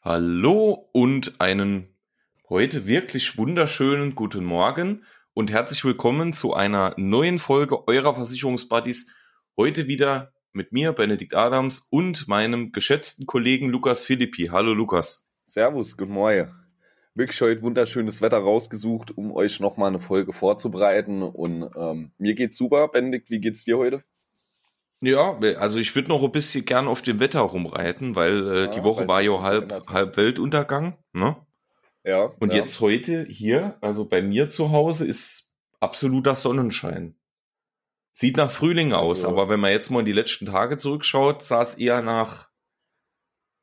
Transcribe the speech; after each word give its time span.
Hallo 0.00 0.88
und 0.92 1.40
einen 1.40 1.88
heute 2.48 2.86
wirklich 2.86 3.36
wunderschönen 3.36 4.14
guten 4.14 4.44
Morgen 4.44 5.02
und 5.34 5.50
herzlich 5.50 5.84
willkommen 5.84 6.32
zu 6.32 6.54
einer 6.54 6.94
neuen 6.96 7.40
Folge 7.40 7.88
eurer 7.88 8.14
Versicherungsbuddies. 8.14 9.10
Heute 9.56 9.88
wieder 9.88 10.32
mit 10.52 10.70
mir, 10.70 10.92
Benedikt 10.92 11.34
Adams 11.34 11.88
und 11.90 12.28
meinem 12.28 12.70
geschätzten 12.70 13.26
Kollegen 13.26 13.70
Lukas 13.70 14.04
Philippi. 14.04 14.50
Hallo 14.52 14.72
Lukas. 14.72 15.26
Servus, 15.42 15.96
guten 15.96 16.12
Morgen. 16.12 16.54
Wirklich 17.16 17.40
heute 17.40 17.62
wunderschönes 17.62 18.22
Wetter 18.22 18.38
rausgesucht, 18.38 19.10
um 19.10 19.32
euch 19.32 19.58
nochmal 19.58 19.88
eine 19.88 19.98
Folge 19.98 20.32
vorzubereiten. 20.32 21.22
Und 21.22 21.72
ähm, 21.76 22.12
mir 22.18 22.36
geht's 22.36 22.56
super. 22.56 22.86
Benedikt, 22.86 23.30
wie 23.30 23.40
geht's 23.40 23.64
dir 23.64 23.76
heute? 23.76 24.04
Ja, 25.00 25.38
also 25.58 25.78
ich 25.78 25.94
würde 25.94 26.08
noch 26.08 26.22
ein 26.22 26.32
bisschen 26.32 26.64
gern 26.64 26.88
auf 26.88 27.02
dem 27.02 27.20
Wetter 27.20 27.40
rumreiten, 27.40 28.16
weil 28.16 28.48
äh, 28.48 28.60
ja, 28.62 28.66
die 28.66 28.82
Woche 28.82 29.06
war 29.06 29.20
ja 29.20 29.40
halb, 29.40 29.86
halb 29.88 30.16
Weltuntergang. 30.16 30.98
Ne? 31.12 31.36
Ja. 32.04 32.32
Und 32.40 32.52
ja. 32.52 32.58
jetzt 32.58 32.80
heute 32.80 33.24
hier, 33.28 33.76
also 33.80 34.06
bei 34.06 34.22
mir 34.22 34.50
zu 34.50 34.72
Hause, 34.72 35.06
ist 35.06 35.52
absoluter 35.78 36.34
Sonnenschein. 36.34 37.14
Sieht 38.12 38.36
nach 38.36 38.50
Frühling 38.50 38.92
aus, 38.92 39.24
also, 39.24 39.28
aber 39.28 39.48
wenn 39.48 39.60
man 39.60 39.70
jetzt 39.70 39.90
mal 39.90 40.00
in 40.00 40.06
die 40.06 40.12
letzten 40.12 40.46
Tage 40.46 40.78
zurückschaut, 40.78 41.44
sah 41.44 41.62
es 41.62 41.74
eher 41.74 42.02
nach 42.02 42.48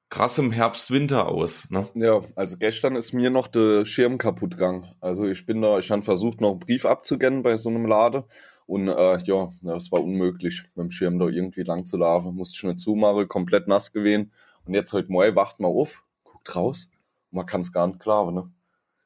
krassem 0.09 0.51
Herbst-Winter 0.51 1.27
aus. 1.27 1.69
Ne? 1.71 1.89
Ja, 1.95 2.21
also 2.35 2.57
gestern 2.57 2.95
ist 2.95 3.11
mir 3.11 3.29
noch 3.29 3.47
der 3.47 3.85
Schirm 3.85 4.17
kaputt 4.17 4.51
gegangen. 4.51 4.95
Also 5.01 5.27
ich 5.27 5.45
bin 5.45 5.61
da, 5.61 5.79
ich 5.79 5.91
habe 5.91 6.03
versucht, 6.03 6.39
noch 6.39 6.51
einen 6.51 6.59
Brief 6.59 6.85
abzugennen 6.85 7.43
bei 7.43 7.57
so 7.57 7.69
einem 7.69 7.85
Lade. 7.85 8.25
Und 8.67 8.87
äh, 8.87 9.17
ja, 9.23 9.49
es 9.75 9.91
war 9.91 10.03
unmöglich, 10.03 10.63
mit 10.75 10.83
dem 10.83 10.91
Schirm 10.91 11.19
da 11.19 11.27
irgendwie 11.27 11.63
lang 11.63 11.85
zu 11.85 11.97
laufen. 11.97 12.35
Musste 12.35 12.57
schon 12.57 12.77
zumachen, 12.77 13.27
komplett 13.27 13.67
nass 13.67 13.91
gewesen. 13.91 14.31
Und 14.65 14.73
jetzt 14.73 14.91
heute 14.93 15.11
Morgen 15.11 15.35
wacht 15.35 15.59
man 15.59 15.71
auf, 15.71 16.03
guckt 16.23 16.55
raus 16.55 16.89
und 17.31 17.37
man 17.37 17.45
kann 17.45 17.61
es 17.61 17.71
gar 17.71 17.87
nicht 17.87 17.99
klar, 17.99 18.31
ne? 18.31 18.49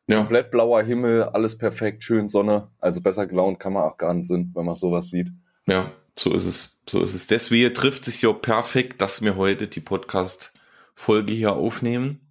Ja. 0.09 0.20
Komplett 0.20 0.50
blauer 0.50 0.81
Himmel, 0.81 1.23
alles 1.23 1.58
perfekt, 1.58 2.03
schön 2.03 2.30
Sonne. 2.30 2.70
Also 2.80 3.00
besser 3.02 3.28
gelaunt 3.28 3.59
kann 3.59 3.73
man 3.73 3.83
auch 3.83 3.98
gar 3.98 4.14
nicht 4.14 4.28
sind, 4.28 4.56
wenn 4.56 4.66
man 4.66 4.73
sowas 4.73 5.09
sieht. 5.09 5.28
Ja, 5.67 5.92
so 6.17 6.33
ist 6.33 6.45
es. 6.45 6.81
So 6.89 7.03
ist 7.03 7.14
es. 7.14 7.28
Deswegen 7.28 7.73
trifft 7.76 8.08
es 8.08 8.22
ja 8.22 8.33
perfekt, 8.33 9.02
dass 9.02 9.22
wir 9.22 9.36
heute 9.36 9.67
die 9.67 9.81
Podcast-Folge 9.81 11.33
hier 11.33 11.53
aufnehmen. 11.53 12.28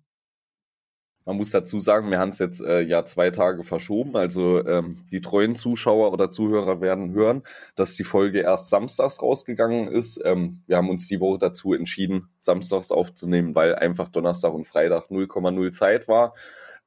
Man 1.28 1.36
muss 1.36 1.50
dazu 1.50 1.78
sagen, 1.78 2.10
wir 2.10 2.20
haben 2.20 2.30
es 2.30 2.38
jetzt 2.38 2.62
äh, 2.62 2.80
ja 2.80 3.04
zwei 3.04 3.28
Tage 3.28 3.62
verschoben. 3.62 4.16
Also 4.16 4.64
ähm, 4.64 5.04
die 5.12 5.20
treuen 5.20 5.56
Zuschauer 5.56 6.10
oder 6.10 6.30
Zuhörer 6.30 6.80
werden 6.80 7.12
hören, 7.12 7.42
dass 7.76 7.96
die 7.96 8.04
Folge 8.04 8.40
erst 8.40 8.70
samstags 8.70 9.20
rausgegangen 9.20 9.88
ist. 9.88 10.22
Ähm, 10.24 10.62
wir 10.66 10.78
haben 10.78 10.88
uns 10.88 11.06
die 11.06 11.20
Woche 11.20 11.38
dazu 11.38 11.74
entschieden, 11.74 12.30
samstags 12.40 12.90
aufzunehmen, 12.90 13.54
weil 13.54 13.74
einfach 13.74 14.08
Donnerstag 14.08 14.54
und 14.54 14.66
Freitag 14.66 15.10
0,0 15.10 15.70
Zeit 15.70 16.08
war. 16.08 16.32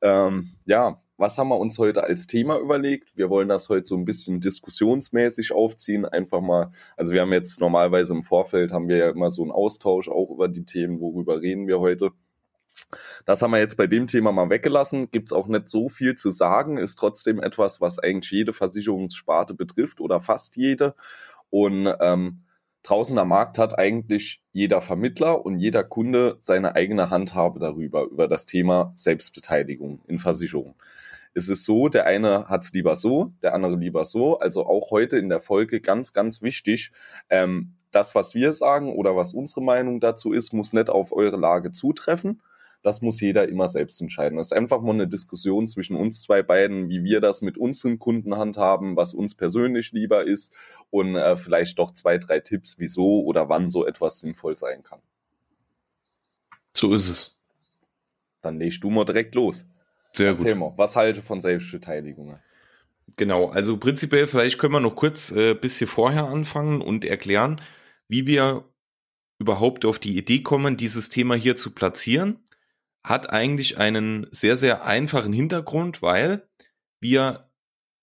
Ähm, 0.02 0.50
ja, 0.66 1.00
was 1.18 1.38
haben 1.38 1.50
wir 1.50 1.60
uns 1.60 1.78
heute 1.78 2.04
als 2.04 2.26
Thema 2.26 2.58
überlegt? 2.58 3.16
Wir 3.16 3.30
wollen 3.30 3.48
das 3.48 3.70
heute 3.70 3.86
so 3.86 3.96
ein 3.96 4.06
bisschen 4.06 4.40
diskussionsmäßig 4.40 5.52
aufziehen. 5.52 6.04
Einfach 6.04 6.42
mal, 6.42 6.72
also 6.98 7.14
wir 7.14 7.22
haben 7.22 7.32
jetzt 7.32 7.60
normalerweise 7.60 8.16
im 8.16 8.24
Vorfeld 8.24 8.72
haben 8.72 8.88
wir 8.88 8.98
ja 8.98 9.10
immer 9.12 9.30
so 9.30 9.44
einen 9.44 9.52
Austausch 9.52 10.10
auch 10.10 10.32
über 10.32 10.48
die 10.48 10.66
Themen, 10.66 11.00
worüber 11.00 11.42
reden 11.42 11.68
wir 11.68 11.80
heute. 11.80 12.10
Das 13.26 13.42
haben 13.42 13.52
wir 13.52 13.60
jetzt 13.60 13.78
bei 13.78 13.88
dem 13.88 14.08
Thema 14.08 14.32
mal 14.32 14.50
weggelassen. 14.50 15.12
Gibt 15.12 15.32
es 15.32 15.34
auch 15.34 15.48
nicht 15.48 15.70
so 15.70 15.90
viel 15.90 16.16
zu 16.16 16.32
sagen, 16.32 16.78
ist 16.78 16.96
trotzdem 16.98 17.42
etwas, 17.42 17.82
was 17.82 18.00
eigentlich 18.00 18.32
jede 18.32 18.54
Versicherungssparte 18.54 19.54
betrifft 19.54 20.02
oder 20.02 20.22
fast 20.22 20.56
jede. 20.56 20.96
Und 21.50 21.94
ähm, 22.00 22.44
draußen 22.84 23.18
am 23.18 23.30
Markt 23.30 23.58
hat 23.58 23.78
eigentlich 23.78 24.42
jeder 24.54 24.82
Vermittler 24.82 25.46
und 25.46 25.60
jeder 25.60 25.84
Kunde 25.84 26.38
seine 26.42 26.76
eigene 26.76 27.10
Handhabe 27.10 27.60
darüber, 27.60 28.04
über 28.06 28.28
das 28.28 28.46
Thema 28.46 28.94
Selbstbeteiligung 28.96 30.02
in 30.08 30.20
Versicherungen. 30.20 30.76
Es 31.34 31.48
ist 31.48 31.64
so, 31.64 31.88
der 31.88 32.06
eine 32.08 32.50
hat 32.50 32.66
es 32.66 32.74
lieber 32.74 32.96
so, 32.98 33.32
der 33.42 33.54
andere 33.54 33.78
lieber 33.78 34.04
so. 34.04 34.40
Also 34.40 34.66
auch 34.66 34.92
heute 34.92 35.18
in 35.18 35.30
der 35.30 35.40
Folge 35.40 35.80
ganz, 35.80 36.12
ganz 36.12 36.42
wichtig, 36.42 36.92
ähm, 37.30 37.76
das, 37.92 38.16
was 38.16 38.36
wir 38.36 38.54
sagen 38.54 38.94
oder 38.96 39.16
was 39.16 39.34
unsere 39.34 39.62
Meinung 39.62 40.00
dazu 40.00 40.34
ist, 40.34 40.54
muss 40.54 40.74
nicht 40.74 40.90
auf 40.90 41.12
eure 41.12 41.38
Lage 41.38 41.72
zutreffen 41.72 42.42
das 42.84 43.02
muss 43.02 43.22
jeder 43.22 43.48
immer 43.48 43.68
selbst 43.68 44.02
entscheiden. 44.02 44.38
Das 44.38 44.48
ist 44.48 44.58
einfach 44.58 44.82
mal 44.82 44.94
eine 44.94 45.08
Diskussion 45.08 45.68
zwischen 45.68 45.96
uns 45.96 46.24
zwei 46.24 46.42
beiden, 46.42 46.90
wie 46.90 47.04
wir 47.04 47.22
das 47.22 47.42
mit 47.42 47.58
unseren 47.58 48.00
Kunden 48.00 48.38
handhaben, 48.38 48.96
was 48.96 49.14
uns 49.14 49.36
persönlich 49.36 49.92
lieber 49.92 50.26
ist 50.26 50.54
und 50.90 51.16
äh, 51.16 51.38
vielleicht 51.38 51.78
doch 51.78 51.94
zwei, 51.94 52.18
drei 52.18 52.40
Tipps, 52.40 52.80
wieso 52.80 53.24
oder 53.24 53.50
wann 53.50 53.70
so 53.70 53.86
etwas 53.86 54.20
sinnvoll 54.20 54.56
sein 54.56 54.84
kann. 54.84 55.00
So 56.74 56.94
ist 56.94 57.10
es. 57.10 57.38
Dann 58.42 58.58
legst 58.58 58.84
du 58.84 58.90
mal 58.90 59.06
direkt 59.06 59.36
los. 59.36 59.68
Sehr 60.14 60.30
Erzähl 60.30 60.54
gut. 60.54 60.60
Mal, 60.60 60.74
was 60.78 60.96
halte 60.96 61.22
von 61.22 61.40
Selbstbeteiligung? 61.40 62.40
Genau, 63.18 63.50
also 63.50 63.78
prinzipiell, 63.78 64.26
vielleicht 64.26 64.58
können 64.58 64.74
wir 64.74 64.80
noch 64.80 64.96
kurz 64.96 65.32
äh, 65.32 65.54
bisschen 65.54 65.88
vorher 65.88 66.26
anfangen 66.26 66.82
und 66.82 67.06
erklären, 67.06 67.62
wie 68.08 68.26
wir 68.26 68.66
überhaupt 69.38 69.86
auf 69.86 70.00
die 70.00 70.18
Idee 70.18 70.42
kommen, 70.42 70.78
dieses 70.78 71.10
Thema 71.10 71.36
hier 71.36 71.58
zu 71.58 71.72
platzieren 71.72 72.40
hat 73.04 73.30
eigentlich 73.30 73.78
einen 73.78 74.28
sehr, 74.32 74.58
sehr 74.58 74.86
einfachen 74.86 75.34
Hintergrund, 75.34 76.02
weil 76.02 76.48
wir 77.00 77.52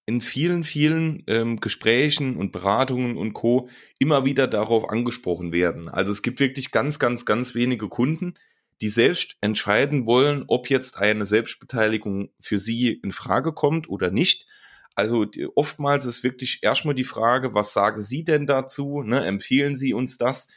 in 0.07 0.21
vielen, 0.23 0.65
vielen 0.65 1.23
ähm, 1.27 1.61
Gesprächen 1.61 2.37
und 2.37 2.51
Beratungen 2.51 3.17
und 3.19 3.35
Co. 3.35 3.69
immer 3.99 4.25
wieder 4.25 4.47
darauf 4.47 4.89
angesprochen 4.89 5.53
werden. 5.53 5.89
Also 5.89 6.11
es 6.11 6.23
gibt 6.23 6.41
wirklich 6.41 6.71
ganz, 6.71 6.99
ganz, 6.99 7.27
ganz 7.27 7.55
wenige 7.55 7.89
Kunden, 7.89 8.35
die 8.81 8.89
selbst 8.89 9.37
entscheiden 9.41 10.07
wollen, 10.07 10.45
ob 10.49 10.71
jetzt 10.71 10.97
eine 10.97 11.27
Selbstbeteiligung 11.27 12.31
für 12.41 12.59
sie 12.59 12.93
in 12.93 13.13
Frage 13.13 13.53
kommt 13.53 13.89
oder 13.89 14.11
nicht. 14.11 14.47
Also 14.95 15.27
die, 15.27 15.47
oftmals 15.47 16.07
ist 16.07 16.25
wirklich 16.25 16.61
erstmal 16.63 16.95
die 16.95 17.05
Frage, 17.05 17.55
was 17.55 17.73
sagen 17.73 18.03
Sie 18.03 18.25
denn 18.25 18.47
dazu? 18.47 19.03
Ne? 19.03 19.25
Empfehlen 19.27 19.77
Sie 19.77 19.95
uns 19.95 20.17
das? 20.17 20.49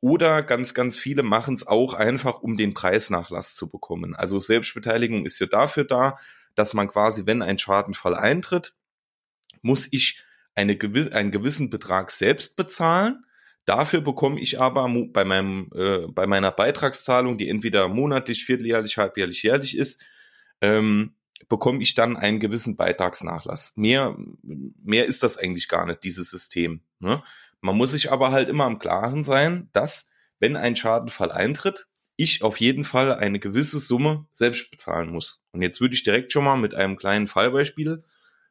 Oder 0.00 0.42
ganz, 0.42 0.74
ganz 0.74 0.98
viele 0.98 1.22
machen 1.22 1.54
es 1.54 1.66
auch 1.66 1.94
einfach, 1.94 2.40
um 2.40 2.56
den 2.56 2.74
Preisnachlass 2.74 3.54
zu 3.54 3.68
bekommen. 3.68 4.14
Also 4.14 4.38
Selbstbeteiligung 4.38 5.24
ist 5.24 5.38
ja 5.38 5.46
dafür 5.46 5.84
da, 5.84 6.18
dass 6.54 6.74
man 6.74 6.88
quasi, 6.88 7.26
wenn 7.26 7.42
ein 7.42 7.58
Schadenfall 7.58 8.14
eintritt, 8.14 8.74
muss 9.62 9.88
ich 9.90 10.22
eine 10.54 10.76
gewiss, 10.76 11.12
einen 11.12 11.30
gewissen 11.30 11.70
Betrag 11.70 12.10
selbst 12.10 12.56
bezahlen. 12.56 13.24
Dafür 13.64 14.00
bekomme 14.00 14.40
ich 14.40 14.60
aber 14.60 14.88
bei, 15.12 15.24
meinem, 15.24 15.70
äh, 15.74 16.06
bei 16.08 16.26
meiner 16.26 16.52
Beitragszahlung, 16.52 17.36
die 17.36 17.48
entweder 17.48 17.88
monatlich, 17.88 18.44
vierteljährlich, 18.44 18.96
halbjährlich, 18.96 19.42
jährlich 19.42 19.76
ist, 19.76 20.04
ähm, 20.60 21.14
bekomme 21.48 21.82
ich 21.82 21.94
dann 21.94 22.16
einen 22.16 22.40
gewissen 22.40 22.76
Beitragsnachlass. 22.76 23.76
Mehr, 23.76 24.16
mehr 24.42 25.06
ist 25.06 25.22
das 25.22 25.36
eigentlich 25.36 25.68
gar 25.68 25.86
nicht, 25.86 26.04
dieses 26.04 26.30
System. 26.30 26.80
Ne? 26.98 27.22
Man 27.66 27.76
muss 27.76 27.90
sich 27.90 28.12
aber 28.12 28.30
halt 28.30 28.48
immer 28.48 28.68
im 28.68 28.78
Klaren 28.78 29.24
sein, 29.24 29.68
dass, 29.72 30.08
wenn 30.38 30.54
ein 30.54 30.76
Schadenfall 30.76 31.32
eintritt, 31.32 31.88
ich 32.14 32.44
auf 32.44 32.60
jeden 32.60 32.84
Fall 32.84 33.12
eine 33.12 33.40
gewisse 33.40 33.80
Summe 33.80 34.28
selbst 34.32 34.70
bezahlen 34.70 35.10
muss. 35.10 35.42
Und 35.50 35.62
jetzt 35.62 35.80
würde 35.80 35.94
ich 35.94 36.04
direkt 36.04 36.30
schon 36.30 36.44
mal 36.44 36.56
mit 36.56 36.76
einem 36.76 36.96
kleinen 36.96 37.26
Fallbeispiel 37.26 38.04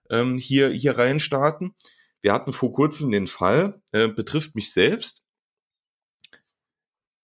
ähm, 0.09 0.37
hier, 0.37 0.69
hier 0.69 0.97
rein 0.97 1.21
starten. 1.21 1.75
Wir 2.19 2.33
hatten 2.33 2.51
vor 2.51 2.73
kurzem 2.73 3.09
den 3.09 3.27
Fall, 3.27 3.81
äh, 3.93 4.09
betrifft 4.09 4.53
mich 4.53 4.73
selbst. 4.73 5.23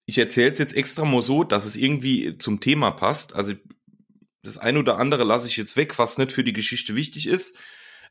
Ich 0.05 0.17
erzähle 0.17 0.53
es 0.53 0.59
jetzt 0.59 0.73
extra 0.73 1.03
mal 1.03 1.21
so, 1.21 1.43
dass 1.43 1.65
es 1.65 1.75
irgendwie 1.75 2.37
zum 2.37 2.61
Thema 2.61 2.91
passt. 2.91 3.35
Also 3.35 3.53
das 4.43 4.57
eine 4.57 4.79
oder 4.79 4.97
andere 4.97 5.25
lasse 5.25 5.49
ich 5.49 5.57
jetzt 5.57 5.75
weg, 5.75 5.99
was 5.99 6.17
nicht 6.17 6.31
für 6.31 6.45
die 6.45 6.53
Geschichte 6.53 6.95
wichtig 6.95 7.27
ist. 7.27 7.59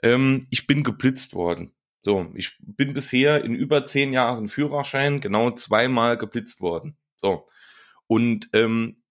Ähm, 0.02 0.46
ich 0.50 0.66
bin 0.66 0.84
geblitzt 0.84 1.32
worden. 1.32 1.72
So, 2.02 2.32
ich 2.34 2.56
bin 2.60 2.94
bisher 2.94 3.44
in 3.44 3.54
über 3.54 3.84
zehn 3.84 4.12
Jahren 4.12 4.48
Führerschein 4.48 5.20
genau 5.20 5.50
zweimal 5.50 6.16
geblitzt 6.16 6.60
worden. 6.60 6.96
So. 7.16 7.46
Und 8.06 8.48
ähm, 8.54 9.02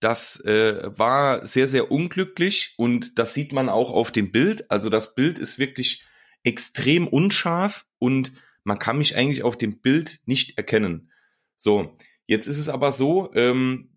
das 0.00 0.40
äh, 0.44 0.96
war 0.96 1.44
sehr, 1.44 1.66
sehr 1.66 1.90
unglücklich 1.90 2.74
und 2.76 3.18
das 3.18 3.34
sieht 3.34 3.52
man 3.52 3.68
auch 3.68 3.90
auf 3.90 4.12
dem 4.12 4.30
Bild. 4.30 4.70
Also 4.70 4.90
das 4.90 5.14
Bild 5.14 5.38
ist 5.38 5.58
wirklich 5.58 6.04
extrem 6.44 7.06
unscharf 7.08 7.86
und 7.98 8.32
man 8.64 8.78
kann 8.78 8.98
mich 8.98 9.16
eigentlich 9.16 9.42
auf 9.42 9.56
dem 9.56 9.80
Bild 9.80 10.20
nicht 10.24 10.58
erkennen. 10.58 11.10
So, 11.56 11.96
jetzt 12.26 12.46
ist 12.46 12.58
es 12.58 12.68
aber 12.68 12.92
so, 12.92 13.32
ähm, 13.34 13.91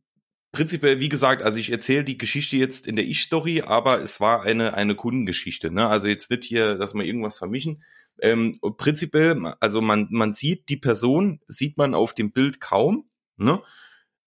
prinzipiell, 0.56 1.02
wie 1.02 1.10
gesagt, 1.10 1.44
also 1.44 1.60
ich 1.60 1.70
erzähle 1.70 2.06
die 2.06 2.18
Geschichte 2.18 2.56
jetzt 2.56 2.88
in 2.88 2.96
der 2.96 3.06
Ich-Story, 3.06 3.62
aber 3.62 4.00
es 4.00 4.22
war 4.22 4.44
eine, 4.44 4.74
eine 4.74 4.96
Kundengeschichte. 4.96 5.70
Ne? 5.70 5.86
Also 5.88 6.08
jetzt 6.08 6.32
nicht 6.32 6.46
hier, 6.46 6.76
dass 6.76 6.94
wir 6.94 7.04
irgendwas 7.04 7.38
vermischen. 7.38 7.84
Ähm, 8.22 8.58
prinzipiell, 8.78 9.54
also 9.60 9.82
man, 9.82 10.08
man 10.12 10.34
sieht 10.34 10.70
die 10.70 10.78
Person, 10.78 11.42
sieht 11.48 11.78
man 11.78 11.94
auf 11.94 12.14
dem 12.14 12.32
Bild 12.32 12.62
kaum. 12.62 13.10
Ne? 13.36 13.62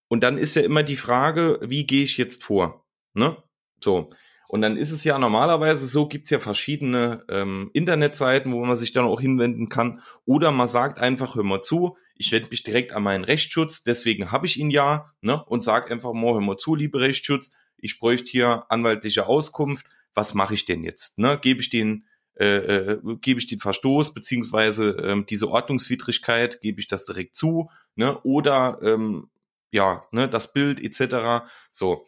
Und 0.09 0.23
dann 0.23 0.37
ist 0.37 0.55
ja 0.55 0.63
immer 0.63 0.83
die 0.83 0.97
Frage, 0.97 1.61
wie 1.63 1.87
gehe 1.87 2.05
ich 2.05 2.19
jetzt 2.19 2.45
vor? 2.45 2.85
Ne? 3.15 3.37
So. 3.83 4.11
Und 4.49 4.61
dann 4.61 4.77
ist 4.77 4.93
es 4.93 5.05
ja 5.05 5.19
normalerweise 5.19 5.87
so, 5.87 6.09
gibt's 6.09 6.31
ja 6.31 6.39
verschiedene 6.39 7.25
ähm, 7.31 7.71
Internetseiten, 7.73 8.53
wo 8.53 8.65
man 8.65 8.77
sich 8.77 8.93
dann 8.93 9.07
auch 9.07 9.21
hinwenden 9.21 9.71
kann. 9.71 10.03
Oder 10.27 10.53
man 10.53 10.69
sagt 10.69 10.99
einfach, 10.99 11.37
hör 11.37 11.43
mal 11.43 11.63
zu, 11.63 11.97
ich 12.19 12.32
wende 12.32 12.50
mich 12.50 12.62
direkt 12.65 12.93
an 12.93 13.05
meinen 13.05 13.25
Rechtsschutz, 13.25 13.85
deswegen 13.85 14.31
habe 14.31 14.47
ich 14.47 14.59
ihn 14.59 14.70
ja, 14.70 15.06
ne, 15.20 15.43
und 15.44 15.62
sage 15.62 15.91
einfach 15.91 16.12
mal, 16.12 16.35
hör 16.35 16.41
mal 16.41 16.56
zu, 16.56 16.75
liebe 16.75 17.00
Rechtsschutz, 17.00 17.53
ich 17.79 17.99
bräuchte 17.99 18.31
hier 18.31 18.65
anwaltliche 18.69 19.26
Auskunft, 19.26 19.87
was 20.15 20.35
mache 20.35 20.55
ich 20.55 20.65
denn 20.65 20.82
jetzt? 20.82 21.19
Ne? 21.19 21.38
Gebe 21.41 21.61
ich 21.61 21.70
den 21.70 22.05
äh, 22.38 22.56
äh, 22.56 23.00
gebe 23.20 23.41
ich 23.41 23.49
den 23.49 23.59
Verstoß 23.59 24.15
beziehungsweise 24.15 24.91
ähm, 25.03 25.26
diese 25.26 25.49
Ordnungswidrigkeit, 25.49 26.61
gebe 26.61 26.81
ich 26.81 26.87
das 26.87 27.05
direkt 27.05 27.35
zu, 27.35 27.69
ne? 27.97 28.21
Oder 28.23 28.79
ähm, 28.81 29.29
ja, 29.73 30.05
ne, 30.12 30.29
das 30.29 30.53
Bild 30.53 30.81
etc. 30.81 31.49
So. 31.73 32.06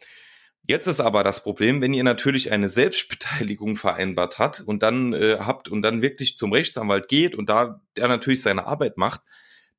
Jetzt 0.67 0.87
ist 0.87 1.01
aber 1.01 1.23
das 1.23 1.43
Problem, 1.43 1.81
wenn 1.81 1.93
ihr 1.93 2.05
natürlich 2.05 2.51
eine 2.51 2.69
Selbstbeteiligung 2.69 3.75
vereinbart 3.75 4.39
habt 4.39 4.61
und 4.61 4.83
dann 4.83 5.11
äh, 5.11 5.37
habt 5.39 5.67
und 5.67 5.81
dann 5.81 6.01
wirklich 6.01 6.37
zum 6.37 6.53
Rechtsanwalt 6.53 7.09
geht 7.09 7.35
und 7.35 7.49
da 7.49 7.81
der 7.97 8.07
natürlich 8.07 8.41
seine 8.41 8.65
Arbeit 8.67 8.95
macht, 8.95 9.21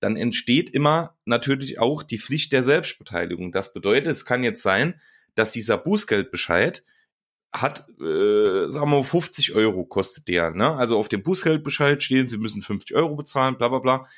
dann 0.02 0.16
entsteht 0.16 0.70
immer 0.70 1.16
natürlich 1.25 1.78
auch 1.78 2.02
die 2.02 2.19
Pflicht 2.19 2.52
der 2.52 2.64
Selbstbeteiligung. 2.64 3.52
Das 3.52 3.72
bedeutet, 3.72 4.10
es 4.10 4.25
kann 4.25 4.43
jetzt 4.43 4.62
sein, 4.62 5.00
dass 5.37 5.52
dieser 5.52 5.78
Bußgeldbescheid 5.78 6.82
hat, 7.52 7.88
äh, 8.00 8.66
sagen 8.66 8.90
wir 8.90 8.99
mal, 8.99 9.04
50 9.04 9.54
Euro 9.54 9.84
kostet 9.84 10.26
der. 10.26 10.50
Ne? 10.50 10.72
Also 10.72 10.99
auf 10.99 11.08
dem 11.08 11.22
Bußgeldbescheid 11.22 12.02
stehen, 12.02 12.26
Sie 12.26 12.38
müssen 12.38 12.62
50 12.62 12.96
Euro 12.96 13.14
bezahlen, 13.14 13.56
bla 13.56 13.69
bla 13.69 13.78
bla. 13.78 14.08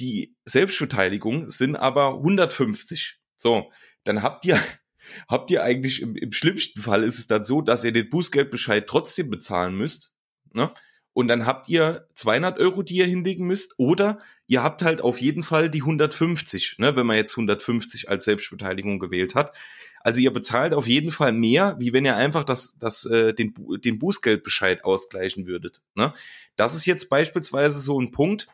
Die 0.00 0.34
Selbstbeteiligung 0.44 1.50
sind 1.50 1.76
aber 1.76 2.14
150. 2.14 3.18
So, 3.36 3.70
dann 4.02 4.22
habt 4.22 4.44
ihr, 4.44 4.60
habt 5.28 5.52
ihr 5.52 5.62
eigentlich 5.62 6.02
im, 6.02 6.16
im 6.16 6.32
schlimmsten 6.32 6.80
Fall 6.80 7.04
ist 7.04 7.18
es 7.20 7.28
dann 7.28 7.44
so, 7.44 7.62
dass 7.62 7.84
ihr 7.84 7.92
den 7.92 8.10
Bußgeldbescheid 8.10 8.88
trotzdem 8.88 9.30
bezahlen 9.30 9.76
müsst. 9.76 10.12
Ne? 10.52 10.72
Und 11.12 11.28
dann 11.28 11.46
habt 11.46 11.68
ihr 11.68 12.06
200 12.14 12.58
Euro, 12.58 12.82
die 12.82 12.96
ihr 12.96 13.06
hinlegen 13.06 13.46
müsst, 13.46 13.74
oder 13.76 14.18
ihr 14.46 14.62
habt 14.62 14.82
halt 14.82 15.00
auf 15.00 15.20
jeden 15.20 15.42
Fall 15.42 15.68
die 15.68 15.82
150, 15.82 16.76
ne, 16.78 16.96
wenn 16.96 17.06
man 17.06 17.16
jetzt 17.16 17.32
150 17.32 18.08
als 18.08 18.24
Selbstbeteiligung 18.24 18.98
gewählt 18.98 19.34
hat. 19.34 19.52
Also 20.00 20.20
ihr 20.20 20.32
bezahlt 20.32 20.74
auf 20.74 20.86
jeden 20.86 21.10
Fall 21.10 21.32
mehr, 21.32 21.76
wie 21.78 21.92
wenn 21.92 22.04
ihr 22.04 22.16
einfach 22.16 22.44
das, 22.44 22.78
das, 22.78 23.04
äh, 23.04 23.34
den, 23.34 23.54
den 23.84 23.98
Bußgeldbescheid 23.98 24.84
ausgleichen 24.84 25.46
würdet. 25.46 25.82
Ne? 25.94 26.14
Das 26.56 26.74
ist 26.74 26.86
jetzt 26.86 27.08
beispielsweise 27.10 27.78
so 27.80 28.00
ein 28.00 28.10
Punkt, 28.10 28.48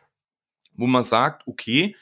wo 0.73 0.87
man 0.87 1.03
sagt, 1.03 1.47
okay, 1.47 1.95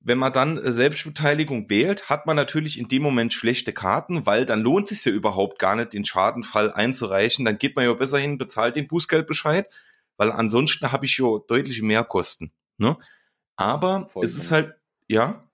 wenn 0.00 0.18
man 0.18 0.32
dann 0.32 0.60
Selbstbeteiligung 0.62 1.68
wählt, 1.68 2.08
hat 2.08 2.26
man 2.26 2.36
natürlich 2.36 2.78
in 2.78 2.88
dem 2.88 3.02
Moment 3.02 3.32
schlechte 3.32 3.72
Karten, 3.72 4.26
weil 4.26 4.46
dann 4.46 4.62
lohnt 4.62 4.90
es 4.90 5.02
sich 5.02 5.12
ja 5.12 5.16
überhaupt 5.16 5.58
gar 5.58 5.76
nicht, 5.76 5.92
den 5.92 6.04
Schadenfall 6.04 6.72
einzureichen. 6.72 7.44
Dann 7.44 7.58
geht 7.58 7.76
man 7.76 7.84
ja 7.84 7.92
besser 7.94 8.18
hin, 8.18 8.38
bezahlt 8.38 8.76
den 8.76 8.86
Bußgeldbescheid, 8.86 9.68
weil 10.16 10.30
ansonsten 10.30 10.92
habe 10.92 11.04
ich 11.04 11.18
ja 11.18 11.38
deutlich 11.48 11.82
mehr 11.82 12.04
Kosten. 12.04 12.52
Ne? 12.78 12.96
Aber 13.56 14.06
Voll 14.08 14.24
es 14.24 14.36
ist 14.36 14.52
halt, 14.52 14.74
ja. 15.08 15.44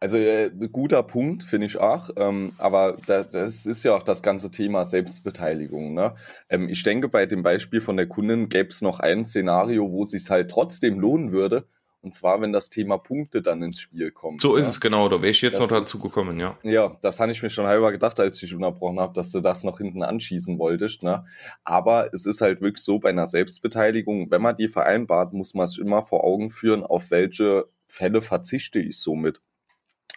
Also 0.00 0.18
äh, 0.18 0.50
guter 0.72 1.02
Punkt, 1.02 1.42
finde 1.42 1.66
ich 1.66 1.78
auch. 1.78 2.10
Ähm, 2.16 2.52
aber 2.58 2.96
da, 3.06 3.22
das 3.22 3.66
ist 3.66 3.82
ja 3.82 3.94
auch 3.94 4.02
das 4.02 4.22
ganze 4.22 4.50
Thema 4.50 4.84
Selbstbeteiligung. 4.84 5.94
Ne? 5.94 6.14
Ähm, 6.48 6.68
ich 6.68 6.82
denke, 6.82 7.08
bei 7.08 7.26
dem 7.26 7.42
Beispiel 7.42 7.80
von 7.80 7.96
der 7.96 8.06
Kundin 8.06 8.48
gäbe 8.48 8.70
es 8.70 8.82
noch 8.82 9.00
ein 9.00 9.24
Szenario, 9.24 9.90
wo 9.90 10.02
es 10.04 10.10
sich 10.10 10.28
halt 10.30 10.50
trotzdem 10.50 10.98
lohnen 10.98 11.32
würde. 11.32 11.66
Und 12.06 12.12
zwar, 12.12 12.40
wenn 12.40 12.52
das 12.52 12.70
Thema 12.70 12.98
Punkte 12.98 13.42
dann 13.42 13.64
ins 13.64 13.80
Spiel 13.80 14.12
kommt. 14.12 14.40
So 14.40 14.54
ja? 14.54 14.62
ist 14.62 14.68
es 14.68 14.80
genau, 14.80 15.08
da 15.08 15.16
wäre 15.22 15.32
ich 15.32 15.42
jetzt 15.42 15.58
das 15.58 15.68
noch 15.68 15.76
dazu 15.76 15.98
gekommen, 15.98 16.38
ja. 16.38 16.56
Ja, 16.62 16.96
das 17.02 17.18
habe 17.18 17.32
ich 17.32 17.42
mir 17.42 17.50
schon 17.50 17.66
halber 17.66 17.90
gedacht, 17.90 18.20
als 18.20 18.40
ich 18.44 18.54
unterbrochen 18.54 19.00
habe, 19.00 19.12
dass 19.12 19.32
du 19.32 19.40
das 19.40 19.64
noch 19.64 19.78
hinten 19.78 20.04
anschießen 20.04 20.56
wolltest. 20.60 21.02
Ne? 21.02 21.26
Aber 21.64 22.14
es 22.14 22.24
ist 22.24 22.42
halt 22.42 22.60
wirklich 22.60 22.84
so, 22.84 23.00
bei 23.00 23.08
einer 23.08 23.26
Selbstbeteiligung, 23.26 24.30
wenn 24.30 24.40
man 24.40 24.54
die 24.54 24.68
vereinbart, 24.68 25.32
muss 25.32 25.54
man 25.54 25.64
es 25.64 25.78
immer 25.78 26.04
vor 26.04 26.22
Augen 26.22 26.50
führen, 26.50 26.84
auf 26.84 27.10
welche 27.10 27.64
Fälle 27.88 28.22
verzichte 28.22 28.78
ich 28.78 29.00
somit. 29.00 29.42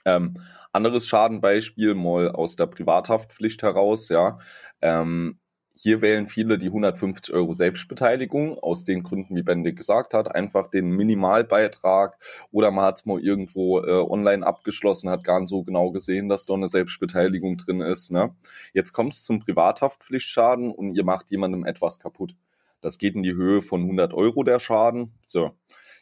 Ähm, 0.05 0.37
anderes 0.71 1.07
Schadenbeispiel 1.07 1.95
mal 1.95 2.29
aus 2.29 2.55
der 2.55 2.67
Privathaftpflicht 2.67 3.63
heraus, 3.63 4.09
ja. 4.09 4.37
Ähm, 4.79 5.39
hier 5.81 6.01
wählen 6.01 6.27
viele 6.27 6.57
die 6.57 6.65
150 6.65 7.33
Euro 7.33 7.53
Selbstbeteiligung, 7.53 8.59
aus 8.59 8.83
den 8.83 9.01
Gründen, 9.01 9.37
wie 9.37 9.43
Bende 9.43 9.73
gesagt 9.73 10.13
hat, 10.13 10.35
einfach 10.35 10.67
den 10.67 10.89
Minimalbeitrag 10.89 12.17
oder 12.51 12.69
man 12.69 12.83
hat 12.83 12.99
es 12.99 13.05
mal 13.05 13.21
irgendwo 13.21 13.79
äh, 13.79 13.91
online 13.91 14.45
abgeschlossen, 14.45 15.09
hat 15.09 15.23
gar 15.23 15.39
nicht 15.39 15.47
so 15.47 15.63
genau 15.63 15.91
gesehen, 15.91 16.27
dass 16.27 16.45
da 16.45 16.55
eine 16.55 16.67
Selbstbeteiligung 16.67 17.55
drin 17.55 17.79
ist. 17.79 18.11
Ne? 18.11 18.35
Jetzt 18.73 18.91
kommt 18.91 19.13
es 19.13 19.23
zum 19.23 19.39
Privathaftpflichtschaden 19.39 20.69
und 20.69 20.95
ihr 20.95 21.05
macht 21.05 21.31
jemandem 21.31 21.65
etwas 21.65 22.01
kaputt. 22.01 22.35
Das 22.81 22.97
geht 22.97 23.15
in 23.15 23.23
die 23.23 23.33
Höhe 23.33 23.61
von 23.61 23.83
100 23.83 24.13
Euro 24.13 24.43
der 24.43 24.59
Schaden. 24.59 25.13
So, 25.23 25.51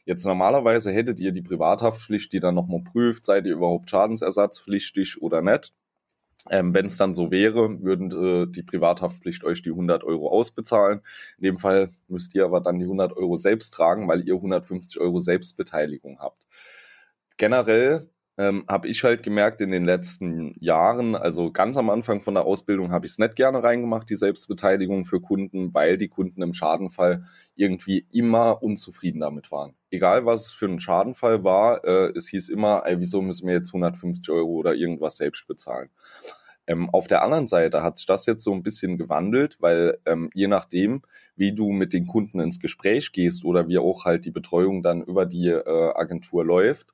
Jetzt 0.05 0.25
normalerweise 0.25 0.91
hättet 0.91 1.19
ihr 1.19 1.33
die 1.33 1.41
Privathaftpflicht, 1.43 2.33
die 2.33 2.39
dann 2.39 2.55
nochmal 2.55 2.81
prüft, 2.81 3.25
seid 3.25 3.45
ihr 3.45 3.53
überhaupt 3.53 3.91
schadensersatzpflichtig 3.91 5.21
oder 5.21 5.43
nicht. 5.43 5.73
Ähm, 6.49 6.73
Wenn 6.73 6.85
es 6.85 6.97
dann 6.97 7.13
so 7.13 7.31
wäre, 7.31 7.81
würden 7.81 8.11
äh, 8.11 8.51
die 8.51 8.63
Privathaftpflicht 8.63 9.43
euch 9.43 9.61
die 9.61 9.71
100 9.71 10.03
Euro 10.03 10.29
ausbezahlen. 10.29 11.01
In 11.37 11.43
dem 11.43 11.57
Fall 11.57 11.89
müsst 12.07 12.35
ihr 12.35 12.45
aber 12.45 12.61
dann 12.61 12.79
die 12.79 12.85
100 12.85 13.15
Euro 13.15 13.37
selbst 13.37 13.71
tragen, 13.71 14.07
weil 14.07 14.27
ihr 14.27 14.35
150 14.35 14.99
Euro 14.99 15.19
Selbstbeteiligung 15.19 16.19
habt. 16.19 16.47
Generell 17.37 18.09
ähm, 18.37 18.65
habe 18.69 18.87
ich 18.87 19.03
halt 19.03 19.23
gemerkt 19.23 19.61
in 19.61 19.71
den 19.71 19.85
letzten 19.85 20.55
Jahren, 20.59 21.15
also 21.15 21.51
ganz 21.51 21.75
am 21.75 21.89
Anfang 21.89 22.21
von 22.21 22.35
der 22.35 22.45
Ausbildung 22.45 22.91
habe 22.91 23.05
ich 23.05 23.13
es 23.13 23.17
nicht 23.17 23.35
gerne 23.35 23.63
reingemacht, 23.63 24.09
die 24.09 24.15
Selbstbeteiligung 24.15 25.05
für 25.05 25.19
Kunden, 25.19 25.73
weil 25.73 25.97
die 25.97 26.07
Kunden 26.07 26.43
im 26.43 26.53
Schadenfall 26.53 27.23
irgendwie 27.55 28.05
immer 28.11 28.61
unzufrieden 28.61 29.21
damit 29.21 29.51
waren. 29.51 29.73
Egal 29.89 30.25
was 30.25 30.47
es 30.47 30.53
für 30.53 30.67
ein 30.67 30.79
Schadenfall 30.79 31.43
war, 31.43 31.83
äh, 31.83 32.11
es 32.15 32.27
hieß 32.27 32.49
immer, 32.49 32.83
ey, 32.85 32.99
wieso 32.99 33.21
müssen 33.21 33.47
wir 33.47 33.55
jetzt 33.55 33.69
150 33.69 34.29
Euro 34.29 34.51
oder 34.51 34.75
irgendwas 34.75 35.17
selbst 35.17 35.47
bezahlen? 35.47 35.89
Ähm, 36.67 36.89
auf 36.89 37.07
der 37.07 37.23
anderen 37.23 37.47
Seite 37.47 37.81
hat 37.81 37.97
sich 37.97 38.05
das 38.05 38.25
jetzt 38.25 38.43
so 38.43 38.53
ein 38.53 38.61
bisschen 38.61 38.97
gewandelt, 38.97 39.57
weil 39.61 39.97
ähm, 40.05 40.29
je 40.33 40.47
nachdem, 40.47 41.01
wie 41.35 41.53
du 41.53 41.71
mit 41.71 41.93
den 41.93 42.05
Kunden 42.05 42.39
ins 42.39 42.59
Gespräch 42.59 43.13
gehst 43.13 43.45
oder 43.45 43.67
wie 43.67 43.77
auch 43.77 44.05
halt 44.05 44.25
die 44.25 44.31
Betreuung 44.31 44.83
dann 44.83 45.01
über 45.01 45.25
die 45.25 45.47
äh, 45.47 45.91
Agentur 45.95 46.43
läuft, 46.43 46.93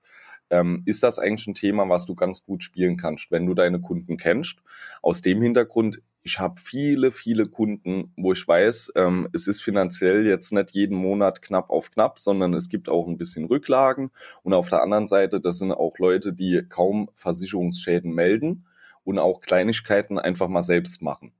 ähm, 0.52 0.84
ist 0.86 1.02
das 1.02 1.18
eigentlich 1.18 1.48
ein 1.48 1.56
Thema, 1.56 1.90
was 1.90 2.06
du 2.06 2.14
ganz 2.14 2.44
gut 2.44 2.64
spielen 2.64 2.98
kannst, 2.98 3.31
wenn 3.31 3.48
du 3.48 3.56
deine 3.56 3.81
Kunden 3.81 4.18
kennst. 4.18 4.60
Aus 5.02 5.22
dem 5.22 5.42
Hintergrund, 5.42 6.02
ich 6.22 6.40
habe 6.40 6.62
viele, 6.62 7.12
viele 7.12 7.48
Kunden, 7.48 8.14
wo 8.16 8.34
ich 8.34 8.48
weiß, 8.48 8.94
ähm, 8.96 9.28
es 9.34 9.48
ist 9.48 9.62
finanziell 9.62 10.28
jetzt 10.28 10.54
nicht 10.54 10.72
jeden 10.72 10.98
Monat 10.98 11.42
knapp 11.42 11.72
auf 11.72 11.90
knapp, 11.90 12.19
sondern 12.19 12.54
es 12.54 12.69
gibt 12.69 12.88
auch 12.88 13.08
ein 13.08 13.18
bisschen 13.18 13.46
Rücklagen. 13.46 14.12
Und 14.44 14.54
auf 14.54 14.69
der 14.69 14.84
anderen 14.84 15.08
Seite, 15.08 15.42
das 15.42 15.58
sind 15.58 15.72
auch 15.72 15.98
Leute, 15.98 16.34
die 16.34 16.62
kaum 16.69 17.10
Versicherungsschäden 17.16 18.14
melden 18.14 18.66
und 19.04 19.20
auch 19.20 19.42
Kleinigkeiten 19.42 20.20
einfach 20.20 20.48
mal 20.48 20.62
selbst 20.62 21.02
machen. 21.02 21.33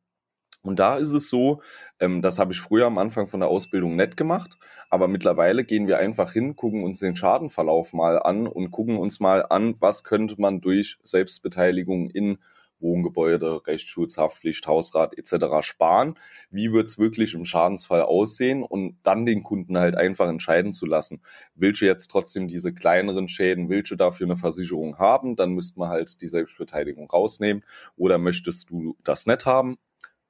Und 0.66 0.80
da 0.80 0.96
ist 0.96 1.12
es 1.12 1.30
so, 1.30 1.62
ähm, 2.00 2.22
das 2.22 2.40
habe 2.40 2.54
ich 2.54 2.62
früher 2.62 2.86
am 2.86 2.98
Anfang 2.98 3.28
von 3.28 3.42
der 3.42 3.50
Ausbildung 3.50 3.98
nett 3.98 4.16
gemacht, 4.16 4.58
aber 4.90 5.10
mittlerweile 5.10 5.66
gehen 5.66 5.88
wir 5.88 5.98
einfach 6.00 6.32
hin, 6.32 6.56
gucken 6.56 6.84
uns 6.84 7.00
den 7.00 7.18
Schadenverlauf 7.18 7.92
mal 7.92 8.18
an 8.18 8.48
und 8.48 8.72
gucken 8.72 8.98
uns 8.98 9.20
mal 9.20 9.46
an, 9.50 9.76
was 9.80 10.06
könnte 10.06 10.36
man 10.40 10.62
durch 10.62 10.98
Selbstbeteiligung 11.04 12.10
in 12.10 12.38
Wohngebäude, 12.84 13.66
Rechtsschutz, 13.66 14.18
Haftpflicht, 14.18 14.68
Hausrat 14.68 15.18
etc. 15.18 15.62
sparen. 15.62 16.20
Wie 16.52 16.72
wird 16.72 16.90
es 16.90 17.00
wirklich 17.00 17.34
im 17.34 17.46
Schadensfall 17.46 18.04
aussehen 18.04 18.62
und 18.62 18.98
dann 19.02 19.26
den 19.26 19.42
Kunden 19.42 19.78
halt 19.78 19.96
einfach 19.96 20.30
entscheiden 20.30 20.74
zu 20.74 20.86
lassen, 20.86 21.22
willst 21.56 21.82
du 21.82 21.86
jetzt 21.86 22.10
trotzdem 22.10 22.48
diese 22.48 22.74
kleineren 22.74 23.28
Schäden, 23.28 23.70
willst 23.70 23.90
du 23.90 23.96
dafür 23.96 24.28
eine 24.28 24.38
Versicherung 24.38 25.00
haben, 25.00 25.36
dann 25.36 25.54
müsste 25.54 25.80
man 25.80 25.90
halt 25.90 26.22
die 26.22 26.28
Selbstbeteiligung 26.28 27.10
rausnehmen 27.10 27.64
oder 27.96 28.20
möchtest 28.20 28.70
du 28.70 28.96
das 29.04 29.26
nicht 29.26 29.46
haben, 29.46 29.80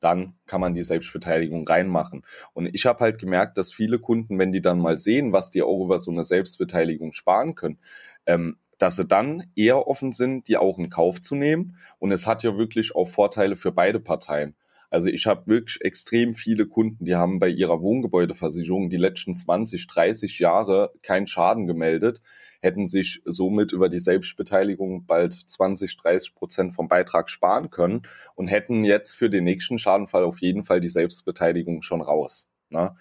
dann 0.03 0.35
kann 0.45 0.61
man 0.61 0.73
die 0.73 0.83
Selbstbeteiligung 0.83 1.67
reinmachen. 1.67 2.23
Und 2.53 2.67
ich 2.73 2.85
habe 2.85 2.99
halt 2.99 3.19
gemerkt, 3.19 3.57
dass 3.57 3.73
viele 3.73 3.99
Kunden, 3.99 4.37
wenn 4.37 4.51
die 4.51 4.61
dann 4.61 4.79
mal 4.79 4.97
sehen, 4.97 5.31
was 5.31 5.49
die 5.49 5.61
auch 5.61 5.83
über 5.83 5.97
so 5.97 6.11
eine 6.11 6.23
Selbstbeteiligung 6.23 7.13
sparen 7.13 7.55
können, 7.55 7.79
ähm, 8.25 8.57
dass 8.83 8.97
sie 8.97 9.05
dann 9.05 9.45
eher 9.55 9.87
offen 9.87 10.11
sind, 10.11 10.49
die 10.49 10.57
auch 10.57 10.77
in 10.77 10.89
Kauf 10.89 11.21
zu 11.21 11.35
nehmen. 11.35 11.77
Und 11.99 12.11
es 12.11 12.27
hat 12.27 12.43
ja 12.43 12.57
wirklich 12.57 12.97
auch 12.97 13.07
Vorteile 13.07 13.55
für 13.55 13.71
beide 13.71 14.01
Parteien. 14.01 14.57
Also 14.89 15.09
ich 15.09 15.25
habe 15.25 15.47
wirklich 15.47 15.79
extrem 15.85 16.33
viele 16.33 16.67
Kunden, 16.67 17.05
die 17.05 17.15
haben 17.15 17.39
bei 17.39 17.47
ihrer 17.47 17.81
Wohngebäudeversicherung 17.81 18.89
die 18.89 18.97
letzten 18.97 19.35
20, 19.35 19.87
30 19.87 20.37
Jahre 20.39 20.91
keinen 21.01 21.27
Schaden 21.27 21.65
gemeldet, 21.65 22.21
hätten 22.59 22.85
sich 22.85 23.21
somit 23.23 23.71
über 23.71 23.87
die 23.87 23.99
Selbstbeteiligung 23.99 25.05
bald 25.05 25.31
20, 25.31 25.95
30 25.95 26.35
Prozent 26.35 26.73
vom 26.73 26.89
Beitrag 26.89 27.29
sparen 27.29 27.69
können 27.69 28.01
und 28.35 28.49
hätten 28.49 28.83
jetzt 28.83 29.13
für 29.13 29.29
den 29.29 29.45
nächsten 29.45 29.77
Schadenfall 29.77 30.25
auf 30.25 30.41
jeden 30.41 30.65
Fall 30.65 30.81
die 30.81 30.89
Selbstbeteiligung 30.89 31.83
schon 31.83 32.01
raus. 32.01 32.49
Ne? 32.67 32.97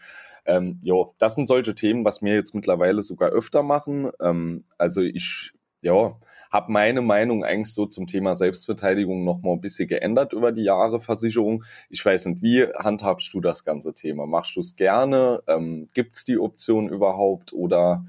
Ähm, 0.47 0.79
jo, 0.85 1.17
das 1.19 1.35
sind 1.35 1.47
solche 1.47 1.75
Themen, 1.75 2.05
was 2.05 2.23
wir 2.23 2.35
jetzt 2.35 2.55
mittlerweile 2.55 3.03
sogar 3.03 3.31
öfter 3.31 3.65
machen. 3.65 4.13
Ähm, 4.21 4.65
also 4.79 5.03
ich, 5.03 5.53
ja, 5.83 6.17
habe 6.51 6.73
meine 6.73 7.01
Meinung 7.01 7.45
eigentlich 7.45 7.75
so 7.75 7.87
zum 7.87 8.07
Thema 8.07 8.35
Selbstbeteiligung 8.35 9.25
noch 9.25 9.43
mal 9.43 9.53
ein 9.53 9.61
bisschen 9.61 9.89
geändert 9.89 10.33
über 10.33 10.53
die 10.53 10.65
Jahre 10.65 11.01
Versicherung. 11.01 11.65
Ich 11.89 12.05
weiß 12.05 12.27
nicht, 12.27 12.43
wie 12.43 12.65
handhabst 12.65 13.33
du 13.35 13.41
das 13.41 13.65
ganze 13.65 13.95
Thema? 13.95 14.27
Machst 14.27 14.57
du 14.57 14.61
es 14.61 14.77
gerne? 14.77 15.43
Ähm, 15.47 15.89
Gibt 15.95 16.17
es 16.17 16.25
die 16.25 16.39
Option 16.39 16.89
überhaupt 16.89 17.53
oder 17.53 18.05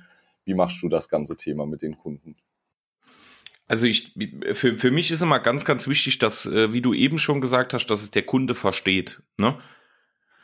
wie 0.46 0.53
machst 0.53 0.84
du 0.84 0.89
das 0.89 1.10
ganze 1.10 1.38
Thema 1.38 1.65
mit 1.65 1.82
den 1.82 1.98
Kunden? 1.98 2.36
Also 3.68 3.88
ich, 3.88 4.13
für, 4.51 4.77
für 4.77 4.92
mich 4.92 5.10
ist 5.10 5.22
immer 5.22 5.39
ganz, 5.39 5.63
ganz 5.63 5.88
wichtig, 5.88 6.20
dass, 6.20 6.46
äh, 6.46 6.74
wie 6.74 6.82
du 6.82 6.94
eben 6.94 7.18
schon 7.18 7.39
gesagt 7.39 7.74
hast, 7.74 7.88
dass 7.88 8.03
es 8.03 8.12
der 8.12 8.24
Kunde 8.24 8.56
versteht. 8.56 9.24
Ne? 9.38 9.58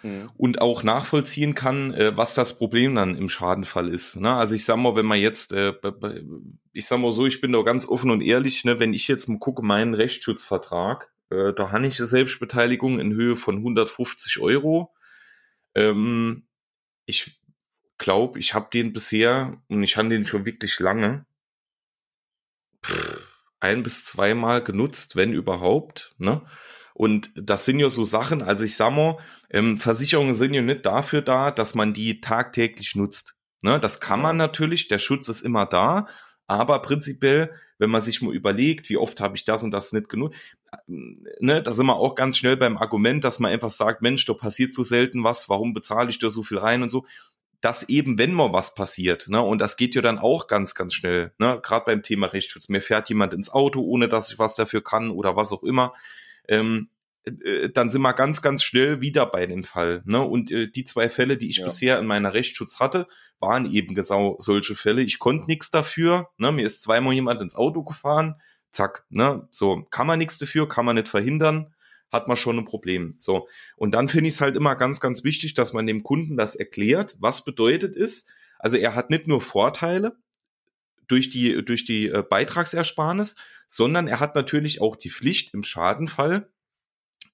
Mhm. 0.01 0.29
Und 0.37 0.61
auch 0.61 0.83
nachvollziehen 0.83 1.55
kann, 1.55 1.93
äh, 1.93 2.15
was 2.15 2.33
das 2.33 2.57
Problem 2.57 2.95
dann 2.95 3.15
im 3.15 3.29
Schadenfall 3.29 3.89
ist. 3.89 4.15
Ne? 4.15 4.33
Also 4.33 4.55
ich 4.55 4.65
sag 4.65 4.77
mal, 4.77 4.95
wenn 4.95 5.05
man 5.05 5.19
jetzt, 5.19 5.53
äh, 5.53 5.73
ich 6.73 6.87
sag 6.87 6.99
mal 6.99 7.11
so, 7.11 7.25
ich 7.25 7.41
bin 7.41 7.51
doch 7.51 7.63
ganz 7.63 7.87
offen 7.87 8.11
und 8.11 8.21
ehrlich, 8.21 8.63
ne, 8.63 8.79
wenn 8.79 8.93
ich 8.93 9.07
jetzt 9.07 9.27
mal 9.27 9.39
gucke, 9.39 9.61
meinen 9.61 9.93
Rechtsschutzvertrag, 9.93 11.11
äh, 11.29 11.53
da 11.53 11.71
habe 11.71 11.87
ich 11.87 11.99
eine 11.99 12.07
Selbstbeteiligung 12.07 12.99
in 12.99 13.13
Höhe 13.13 13.35
von 13.35 13.57
150 13.57 14.39
Euro. 14.39 14.93
Ähm, 15.75 16.47
ich 17.05 17.39
glaube, 17.97 18.39
ich 18.39 18.53
habe 18.53 18.69
den 18.71 18.93
bisher, 18.93 19.61
und 19.67 19.83
ich 19.83 19.97
habe 19.97 20.09
den 20.09 20.25
schon 20.25 20.45
wirklich 20.45 20.79
lange, 20.79 21.25
ein 23.59 23.83
bis 23.83 24.05
zweimal 24.05 24.63
genutzt, 24.63 25.15
wenn 25.15 25.33
überhaupt. 25.33 26.15
Ne? 26.17 26.41
Und 26.99 27.31
das 27.33 27.63
sind 27.63 27.79
ja 27.79 27.89
so 27.89 28.03
Sachen, 28.03 28.41
also 28.41 28.65
ich 28.65 28.75
sag 28.75 28.91
mal, 28.91 29.19
ähm, 29.49 29.77
Versicherungen 29.77 30.33
sind 30.33 30.53
ja 30.53 30.61
nicht 30.61 30.85
dafür 30.85 31.21
da, 31.21 31.49
dass 31.49 31.73
man 31.73 31.93
die 31.93 32.19
tagtäglich 32.19 32.93
nutzt. 32.93 33.37
Ne? 33.61 33.79
Das 33.79 34.01
kann 34.01 34.21
man 34.21 34.35
natürlich, 34.35 34.89
der 34.89 34.99
Schutz 34.99 35.29
ist 35.29 35.39
immer 35.39 35.65
da, 35.65 36.07
aber 36.45 36.81
prinzipiell, 36.81 37.53
wenn 37.77 37.89
man 37.89 38.01
sich 38.01 38.21
mal 38.21 38.35
überlegt, 38.35 38.89
wie 38.89 38.97
oft 38.97 39.21
habe 39.21 39.37
ich 39.37 39.45
das 39.45 39.63
und 39.63 39.71
das 39.71 39.93
nicht 39.93 40.09
genug, 40.09 40.33
ne, 40.87 41.63
da 41.63 41.71
sind 41.71 41.85
wir 41.85 41.95
auch 41.95 42.15
ganz 42.15 42.37
schnell 42.37 42.57
beim 42.57 42.75
Argument, 42.75 43.23
dass 43.23 43.39
man 43.39 43.53
einfach 43.53 43.69
sagt, 43.69 44.01
Mensch, 44.01 44.25
da 44.25 44.33
passiert 44.33 44.73
so 44.73 44.83
selten 44.83 45.23
was, 45.23 45.47
warum 45.47 45.73
bezahle 45.73 46.09
ich 46.09 46.19
da 46.19 46.29
so 46.29 46.43
viel 46.43 46.57
rein 46.57 46.83
und 46.83 46.89
so 46.89 47.05
dass 47.61 47.89
eben, 47.89 48.17
wenn 48.17 48.31
mal 48.31 48.53
was 48.53 48.73
passiert, 48.73 49.27
ne, 49.27 49.41
und 49.41 49.59
das 49.59 49.75
geht 49.75 49.93
ja 49.93 50.01
dann 50.01 50.17
auch 50.17 50.47
ganz, 50.47 50.75
ganz 50.75 50.93
schnell, 50.93 51.33
ne, 51.39 51.59
gerade 51.61 51.85
beim 51.85 52.03
Thema 52.03 52.27
Rechtsschutz, 52.27 52.69
mir 52.69 52.81
fährt 52.81 53.09
jemand 53.09 53.33
ins 53.33 53.49
Auto, 53.49 53.81
ohne 53.81 54.07
dass 54.07 54.31
ich 54.31 54.39
was 54.39 54.55
dafür 54.55 54.81
kann 54.81 55.11
oder 55.11 55.35
was 55.35 55.51
auch 55.51 55.63
immer, 55.63 55.93
ähm, 56.49 56.89
äh, 57.25 57.69
dann 57.69 57.91
sind 57.91 58.01
wir 58.01 58.13
ganz, 58.13 58.41
ganz 58.41 58.63
schnell 58.63 59.01
wieder 59.01 59.25
bei 59.25 59.45
dem 59.45 59.63
Fall. 59.63 60.01
Ne? 60.05 60.21
Und 60.21 60.51
äh, 60.51 60.69
die 60.69 60.83
zwei 60.83 61.09
Fälle, 61.09 61.37
die 61.37 61.49
ich 61.49 61.57
ja. 61.57 61.65
bisher 61.65 61.99
in 61.99 62.05
meiner 62.05 62.33
Rechtsschutz 62.33 62.79
hatte, 62.79 63.07
waren 63.39 63.71
eben 63.71 63.95
genau 63.95 64.35
solche 64.39 64.75
Fälle. 64.75 65.01
Ich 65.01 65.19
konnte 65.19 65.45
nichts 65.45 65.71
dafür. 65.71 66.29
Ne? 66.37 66.51
Mir 66.51 66.65
ist 66.65 66.81
zweimal 66.81 67.13
jemand 67.13 67.41
ins 67.41 67.55
Auto 67.55 67.83
gefahren. 67.83 68.35
Zack, 68.71 69.05
ne? 69.09 69.47
So, 69.51 69.83
kann 69.89 70.05
man 70.05 70.19
nichts 70.19 70.37
dafür, 70.37 70.67
kann 70.67 70.85
man 70.85 70.95
nicht 70.95 71.07
verhindern 71.07 71.73
hat 72.11 72.27
man 72.27 72.37
schon 72.37 72.57
ein 72.57 72.65
Problem. 72.65 73.15
So. 73.19 73.47
Und 73.75 73.91
dann 73.91 74.07
finde 74.07 74.27
ich 74.27 74.33
es 74.33 74.41
halt 74.41 74.55
immer 74.55 74.75
ganz, 74.75 74.99
ganz 74.99 75.23
wichtig, 75.23 75.53
dass 75.53 75.73
man 75.73 75.85
dem 75.85 76.03
Kunden 76.03 76.37
das 76.37 76.55
erklärt, 76.55 77.15
was 77.19 77.45
bedeutet 77.45 77.95
ist. 77.95 78.27
Also 78.57 78.77
er 78.77 78.95
hat 78.95 79.09
nicht 79.09 79.27
nur 79.27 79.41
Vorteile 79.41 80.17
durch 81.09 81.29
die, 81.29 81.63
durch 81.65 81.83
die 81.83 82.07
äh, 82.07 82.23
Beitragsersparnis, 82.27 83.35
sondern 83.67 84.07
er 84.07 84.19
hat 84.19 84.35
natürlich 84.35 84.79
auch 84.79 84.95
die 84.95 85.09
Pflicht 85.09 85.53
im 85.53 85.63
Schadenfall, 85.63 86.49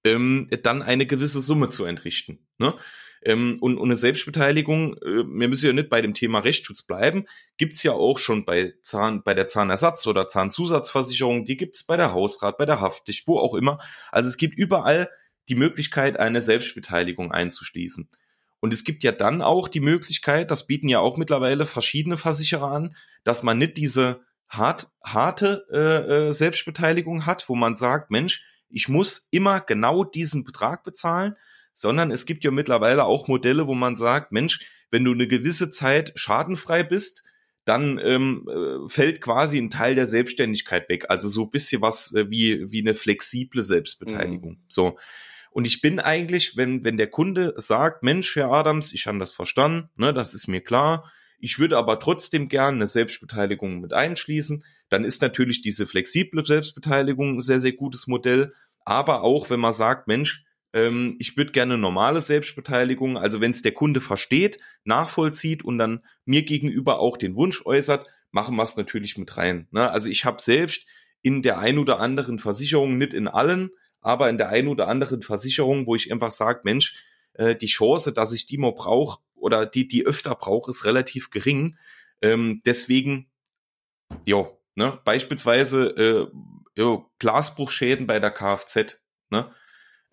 ähm, 0.04 0.50
dann 0.64 0.82
eine 0.82 1.06
gewisse 1.06 1.42
Summe 1.42 1.70
zu 1.70 1.86
entrichten. 1.86 2.40
Ne? 2.58 2.74
Ähm, 3.22 3.58
und, 3.60 3.78
und 3.78 3.88
eine 3.88 3.96
Selbstbeteiligung, 3.96 4.96
äh, 4.98 5.24
wir 5.26 5.48
müssen 5.48 5.66
ja 5.66 5.74
nicht 5.74 5.90
bei 5.90 6.02
dem 6.02 6.14
Thema 6.14 6.40
Rechtsschutz 6.40 6.84
bleiben, 6.84 7.26
gibt's 7.58 7.84
ja 7.84 7.92
auch 7.92 8.20
schon 8.20 8.46
bei 8.46 8.74
Zahn, 8.82 9.24
bei 9.24 9.34
der 9.34 9.48
Zahnersatz- 9.48 10.08
oder 10.08 10.28
Zahnzusatzversicherung, 10.28 11.46
die 11.46 11.58
gibt's 11.58 11.84
bei 11.84 11.98
der 11.98 12.14
Hausrat, 12.14 12.58
bei 12.58 12.66
der 12.66 12.82
Haftpflicht, 12.82 13.28
wo 13.28 13.40
auch 13.40 13.56
immer. 13.56 13.80
Also 14.12 14.30
es 14.30 14.38
gibt 14.38 14.56
überall 14.58 15.10
die 15.50 15.56
Möglichkeit, 15.56 16.20
eine 16.20 16.42
Selbstbeteiligung 16.42 17.32
einzuschließen. 17.32 18.10
Und 18.60 18.74
es 18.74 18.84
gibt 18.84 19.04
ja 19.04 19.12
dann 19.12 19.42
auch 19.42 19.68
die 19.68 19.80
Möglichkeit, 19.80 20.50
das 20.50 20.66
bieten 20.66 20.88
ja 20.88 21.00
auch 21.00 21.18
mittlerweile 21.18 21.66
verschiedene 21.66 22.18
Versicherer 22.18 22.72
an, 22.72 22.96
dass 23.26 23.44
man 23.44 23.58
nicht 23.58 23.76
diese 23.76 24.22
hart, 24.48 24.90
harte 25.04 25.66
äh, 25.70 26.28
äh, 26.28 26.32
Selbstbeteiligung 26.32 27.26
hat, 27.26 27.50
wo 27.50 27.56
man 27.56 27.76
sagt, 27.76 28.12
Mensch, 28.12 28.46
ich 28.70 28.88
muss 28.88 29.28
immer 29.32 29.60
genau 29.60 30.06
diesen 30.06 30.46
Betrag 30.46 30.84
bezahlen, 30.84 31.36
sondern 31.74 32.12
es 32.12 32.26
gibt 32.26 32.44
ja 32.46 32.52
mittlerweile 32.52 33.04
auch 33.04 33.28
Modelle, 33.28 33.68
wo 33.68 33.74
man 33.74 33.98
sagt, 33.98 34.32
Mensch, 34.32 34.60
wenn 34.92 35.04
du 35.04 35.12
eine 35.12 35.28
gewisse 35.28 35.72
Zeit 35.72 36.14
schadenfrei 36.16 36.84
bist, 36.84 37.24
dann 37.66 37.98
ähm, 37.98 38.48
äh, 38.48 38.88
fällt 38.90 39.22
quasi 39.22 39.58
ein 39.58 39.72
Teil 39.72 39.96
der 39.96 40.08
Selbstständigkeit 40.08 40.88
weg. 40.88 41.06
Also 41.10 41.28
so 41.28 41.44
ein 41.44 41.52
bisschen 41.52 41.82
was 41.82 42.14
äh, 42.14 42.30
wie, 42.30 42.72
wie 42.72 42.82
eine 42.82 42.94
flexible 42.94 43.64
Selbstbeteiligung. 43.64 44.52
Mhm. 44.52 44.64
So. 44.70 44.96
Und 45.50 45.66
ich 45.66 45.82
bin 45.82 46.00
eigentlich, 46.00 46.58
wenn, 46.58 46.86
wenn 46.86 46.98
der 46.98 47.10
Kunde 47.10 47.56
sagt, 47.58 48.04
Mensch, 48.04 48.36
Herr 48.36 48.52
Adams, 48.52 48.94
ich 48.94 49.08
habe 49.08 49.18
das 49.18 49.32
verstanden, 49.32 49.90
ne, 49.96 50.14
das 50.14 50.34
ist 50.34 50.48
mir 50.48 50.62
klar, 50.62 51.12
ich 51.40 51.60
würde 51.60 51.78
aber 51.78 52.00
trotzdem 52.00 52.50
gerne 52.50 52.78
eine 52.78 52.88
Selbstbeteiligung 52.88 53.82
mit 53.82 53.94
einschließen, 53.94 54.64
dann 54.90 55.04
ist 55.04 55.22
natürlich 55.22 55.62
diese 55.62 55.86
flexible 55.86 56.46
Selbstbeteiligung 56.46 57.38
ein 57.38 57.42
sehr, 57.42 57.60
sehr 57.60 57.74
gutes 57.74 58.08
Modell. 58.08 58.54
Aber 58.86 59.24
auch, 59.24 59.50
wenn 59.50 59.60
man 59.60 59.74
sagt, 59.74 60.08
Mensch, 60.08 60.46
ähm, 60.74 61.16
ich 61.20 61.38
würde 61.38 61.52
gerne 61.52 61.78
normale 61.78 62.22
Selbstbeteiligung, 62.22 63.18
also 63.18 63.42
wenn 63.42 63.52
es 63.52 63.62
der 63.62 63.74
Kunde 63.74 64.02
versteht, 64.02 64.60
nachvollzieht 64.84 65.64
und 65.64 65.78
dann 65.78 66.02
mir 66.26 66.44
gegenüber 66.44 67.00
auch 67.00 67.18
den 67.18 67.36
Wunsch 67.36 67.66
äußert, 67.66 68.08
machen 68.32 68.56
wir 68.56 68.64
es 68.64 68.78
natürlich 68.78 69.18
mit 69.18 69.38
rein. 69.38 69.68
Ne? 69.72 69.90
Also 69.90 70.10
ich 70.10 70.26
habe 70.26 70.42
selbst 70.42 70.86
in 71.22 71.42
der 71.42 71.58
ein 71.60 71.80
oder 71.80 72.00
anderen 72.00 72.38
Versicherung, 72.38 72.98
nicht 72.98 73.14
in 73.14 73.28
allen, 73.28 73.72
aber 74.02 74.30
in 74.30 74.38
der 74.38 74.50
ein 74.50 74.68
oder 74.68 74.88
anderen 74.88 75.24
Versicherung, 75.24 75.88
wo 75.88 75.96
ich 75.96 76.12
einfach 76.12 76.32
sage, 76.32 76.62
Mensch, 76.64 76.94
äh, 77.34 77.56
die 77.56 77.66
Chance, 77.66 78.14
dass 78.14 78.32
ich 78.32 78.46
die 78.46 78.58
mal 78.58 78.74
brauche 78.74 79.20
oder 79.46 79.68
die, 79.68 79.88
die 79.88 80.06
öfter 80.06 80.34
brauche, 80.34 80.72
ist 80.72 80.86
relativ 80.86 81.30
gering. 81.30 81.78
Ähm, 82.22 82.62
deswegen, 82.66 83.30
ja, 84.26 84.48
ne, 84.74 85.00
beispielsweise 85.06 85.90
äh, 85.96 86.28
jo, 86.76 87.12
Glasbruchschäden 87.20 88.08
bei 88.08 88.20
der 88.20 88.32
Kfz, 88.32 89.02
ne? 89.30 89.52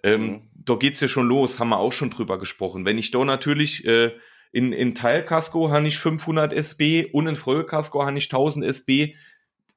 Ähm, 0.05 0.23
mhm. 0.23 0.41
Da 0.55 0.75
geht's 0.75 1.01
ja 1.01 1.09
schon 1.09 1.29
los, 1.29 1.59
haben 1.59 1.71
wir 1.71 1.79
auch 1.79 1.93
schon 1.93 2.11
drüber 2.11 2.39
gesprochen. 2.39 2.85
Wenn 2.85 2.99
ich 2.99 3.11
da 3.11 3.25
natürlich 3.25 3.87
äh, 3.87 4.12
in, 4.51 4.73
in 4.73 4.95
Teilkasko 4.95 5.71
habe 5.71 5.89
ich 5.89 5.99
500 5.99 6.53
SB 6.53 7.07
und 7.12 7.27
in 7.27 7.37
Vollkasko 7.37 8.05
habe 8.05 8.19
ich 8.19 8.27
1000 8.27 8.65
SB, 8.67 9.15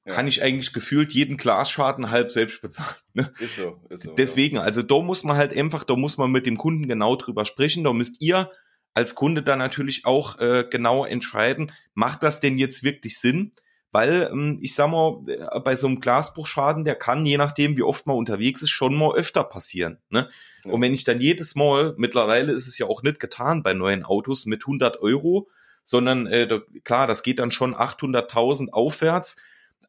ja. 0.05 0.13
kann 0.13 0.27
ich 0.27 0.43
eigentlich 0.43 0.73
gefühlt 0.73 1.13
jeden 1.13 1.37
Glasschaden 1.37 2.11
halb 2.11 2.31
selbst 2.31 2.61
bezahlen. 2.61 2.95
Ne? 3.13 3.31
Ist 3.39 3.55
so, 3.55 3.79
ist 3.89 4.03
so. 4.03 4.13
Deswegen, 4.13 4.57
ja. 4.57 4.63
also 4.63 4.81
da 4.81 4.99
muss 4.99 5.23
man 5.23 5.37
halt 5.37 5.55
einfach, 5.55 5.83
da 5.83 5.95
muss 5.95 6.17
man 6.17 6.31
mit 6.31 6.45
dem 6.45 6.57
Kunden 6.57 6.87
genau 6.87 7.15
drüber 7.15 7.45
sprechen. 7.45 7.83
Da 7.83 7.93
müsst 7.93 8.21
ihr 8.21 8.51
als 8.95 9.13
Kunde 9.13 9.43
dann 9.43 9.59
natürlich 9.59 10.05
auch 10.05 10.39
äh, 10.39 10.65
genau 10.69 11.05
entscheiden, 11.05 11.71
macht 11.93 12.23
das 12.23 12.39
denn 12.39 12.57
jetzt 12.57 12.83
wirklich 12.83 13.19
Sinn? 13.19 13.51
weil 13.95 14.29
ähm, 14.29 14.57
ich 14.61 14.75
sag 14.75 14.89
mal, 14.89 15.21
äh, 15.25 15.59
bei 15.61 15.77
so 15.77 15.87
einem 15.87 16.01
Glasbruchschaden, 16.01 16.83
der 16.83 16.95
kann, 16.95 17.25
je 17.25 17.37
nachdem, 17.37 17.77
wie 17.77 17.81
oft 17.81 18.05
man 18.07 18.17
unterwegs 18.17 18.61
ist, 18.61 18.71
schon 18.71 18.93
mal 18.93 19.15
öfter 19.15 19.45
passieren. 19.45 19.99
Ne? 20.09 20.27
Ja. 20.65 20.73
Und 20.73 20.81
wenn 20.81 20.93
ich 20.93 21.05
dann 21.05 21.21
jedes 21.21 21.55
Mal, 21.55 21.93
mittlerweile 21.95 22.51
ist 22.51 22.67
es 22.67 22.77
ja 22.77 22.87
auch 22.87 23.03
nicht 23.03 23.21
getan 23.21 23.63
bei 23.63 23.71
neuen 23.71 24.03
Autos 24.03 24.45
mit 24.47 24.63
100 24.63 24.99
Euro, 24.99 25.47
sondern 25.85 26.27
äh, 26.27 26.45
da, 26.45 26.59
klar, 26.83 27.07
das 27.07 27.23
geht 27.23 27.39
dann 27.39 27.51
schon 27.51 27.73
800.000 27.73 28.71
aufwärts, 28.73 29.37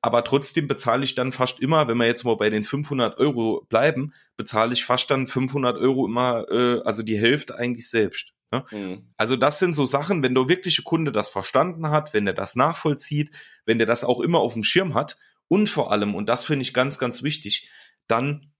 aber 0.02 0.22
trotzdem 0.22 0.68
bezahle 0.68 1.02
ich 1.02 1.16
dann 1.16 1.32
fast 1.32 1.58
immer, 1.58 1.88
wenn 1.88 1.98
wir 1.98 2.06
jetzt 2.06 2.22
mal 2.22 2.36
bei 2.36 2.48
den 2.48 2.62
500 2.62 3.18
Euro 3.18 3.66
bleiben, 3.68 4.12
bezahle 4.36 4.72
ich 4.72 4.84
fast 4.84 5.10
dann 5.10 5.26
500 5.26 5.78
Euro 5.78 6.06
immer, 6.06 6.46
äh, 6.48 6.80
also 6.84 7.02
die 7.02 7.18
Hälfte 7.18 7.58
eigentlich 7.58 7.90
selbst. 7.90 8.35
Ne? 8.52 8.64
Mhm. 8.70 9.12
Also 9.16 9.36
das 9.36 9.58
sind 9.58 9.74
so 9.74 9.84
Sachen, 9.84 10.22
wenn 10.22 10.34
der 10.34 10.48
wirkliche 10.48 10.82
Kunde 10.82 11.12
das 11.12 11.28
verstanden 11.28 11.90
hat, 11.90 12.14
wenn 12.14 12.26
er 12.26 12.32
das 12.32 12.56
nachvollzieht, 12.56 13.30
wenn 13.64 13.78
der 13.78 13.86
das 13.86 14.04
auch 14.04 14.20
immer 14.20 14.38
auf 14.38 14.54
dem 14.54 14.64
Schirm 14.64 14.94
hat 14.94 15.18
und 15.48 15.68
vor 15.68 15.92
allem, 15.92 16.14
und 16.14 16.28
das 16.28 16.44
finde 16.44 16.62
ich 16.62 16.74
ganz, 16.74 16.98
ganz 16.98 17.22
wichtig, 17.22 17.70
dann 18.06 18.52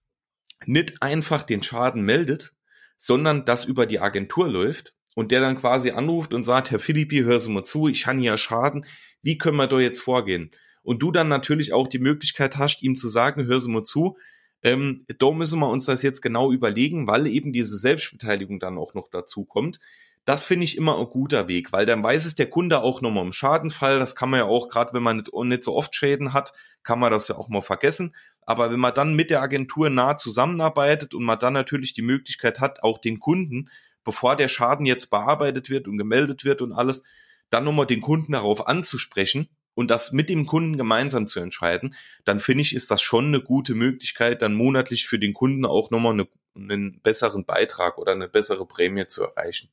nicht 0.65 1.01
einfach 1.01 1.43
den 1.43 1.63
Schaden 1.63 2.01
meldet, 2.01 2.53
sondern 2.97 3.45
das 3.45 3.65
über 3.65 3.85
die 3.85 3.99
Agentur 3.99 4.47
läuft 4.47 4.93
und 5.15 5.31
der 5.31 5.41
dann 5.41 5.57
quasi 5.57 5.91
anruft 5.91 6.33
und 6.33 6.43
sagt, 6.43 6.71
Herr 6.71 6.79
Philippi, 6.79 7.19
hör 7.19 7.39
Sie 7.39 7.49
mal 7.49 7.63
zu, 7.63 7.87
ich 7.87 8.07
habe 8.07 8.19
hier 8.19 8.37
Schaden, 8.37 8.85
wie 9.21 9.37
können 9.37 9.57
wir 9.57 9.67
da 9.67 9.79
jetzt 9.79 9.99
vorgehen? 9.99 10.51
Und 10.81 11.03
du 11.03 11.11
dann 11.11 11.27
natürlich 11.27 11.73
auch 11.73 11.87
die 11.87 11.99
Möglichkeit 11.99 12.57
hast, 12.57 12.81
ihm 12.81 12.95
zu 12.95 13.07
sagen, 13.07 13.45
hör 13.45 13.59
Sie 13.59 13.69
mal 13.69 13.83
zu, 13.83 14.17
ähm, 14.63 15.05
da 15.19 15.31
müssen 15.31 15.59
wir 15.59 15.69
uns 15.69 15.85
das 15.85 16.01
jetzt 16.01 16.21
genau 16.21 16.51
überlegen, 16.51 17.07
weil 17.07 17.27
eben 17.27 17.53
diese 17.53 17.77
Selbstbeteiligung 17.77 18.59
dann 18.59 18.77
auch 18.77 18.93
noch 18.93 19.07
dazu 19.09 19.45
kommt. 19.45 19.79
Das 20.25 20.43
finde 20.43 20.65
ich 20.65 20.75
immer 20.75 20.99
ein 20.99 21.05
guter 21.05 21.47
Weg, 21.47 21.71
weil 21.71 21.85
dann 21.85 22.03
weiß 22.03 22.25
es 22.25 22.35
der 22.35 22.49
Kunde 22.49 22.81
auch 22.81 22.99
nochmal 23.01 23.25
im 23.25 23.31
Schadenfall. 23.31 23.97
Das 23.97 24.13
kann 24.13 24.29
man 24.29 24.41
ja 24.41 24.45
auch, 24.45 24.67
gerade 24.67 24.93
wenn 24.93 25.03
man 25.03 25.17
nicht, 25.17 25.31
nicht 25.33 25.63
so 25.63 25.75
oft 25.75 25.95
Schäden 25.95 26.33
hat, 26.33 26.51
kann 26.83 26.99
man 26.99 27.11
das 27.11 27.29
ja 27.29 27.37
auch 27.37 27.47
mal 27.47 27.61
vergessen. 27.61 28.13
Aber 28.41 28.71
wenn 28.71 28.79
man 28.79 28.93
dann 28.93 29.15
mit 29.15 29.29
der 29.29 29.41
Agentur 29.41 29.89
nah 29.89 30.17
zusammenarbeitet 30.17 31.13
und 31.13 31.23
man 31.23 31.39
dann 31.39 31.53
natürlich 31.53 31.93
die 31.93 32.01
Möglichkeit 32.01 32.59
hat, 32.59 32.83
auch 32.83 32.97
den 32.97 33.19
Kunden, 33.19 33.69
bevor 34.03 34.35
der 34.35 34.47
Schaden 34.47 34.85
jetzt 34.85 35.09
bearbeitet 35.09 35.69
wird 35.69 35.87
und 35.87 35.97
gemeldet 35.97 36.43
wird 36.43 36.61
und 36.61 36.73
alles, 36.73 37.03
dann 37.49 37.63
nochmal 37.63 37.87
den 37.87 38.01
Kunden 38.01 38.33
darauf 38.33 38.67
anzusprechen, 38.67 39.47
und 39.77 39.91
das 39.91 40.11
mit 40.11 40.27
dem 40.27 40.47
Kunden 40.47 40.75
gemeinsam 40.75 41.27
zu 41.27 41.39
entscheiden, 41.39 41.93
dann 42.25 42.39
finde 42.39 42.63
ich, 42.63 42.73
ist 42.73 42.89
das 42.89 42.99
schon 42.99 43.27
eine 43.27 43.41
gute 43.41 43.75
Möglichkeit, 43.75 44.41
dann 44.41 44.55
monatlich 44.55 45.05
für 45.05 45.19
den 45.19 45.35
Kunden 45.35 45.65
auch 45.65 45.91
nochmal 45.91 46.13
eine, 46.13 46.27
einen 46.55 46.99
besseren 47.01 47.45
Beitrag 47.45 47.99
oder 47.99 48.13
eine 48.13 48.27
bessere 48.27 48.65
Prämie 48.65 49.05
zu 49.05 49.25
erreichen. 49.25 49.69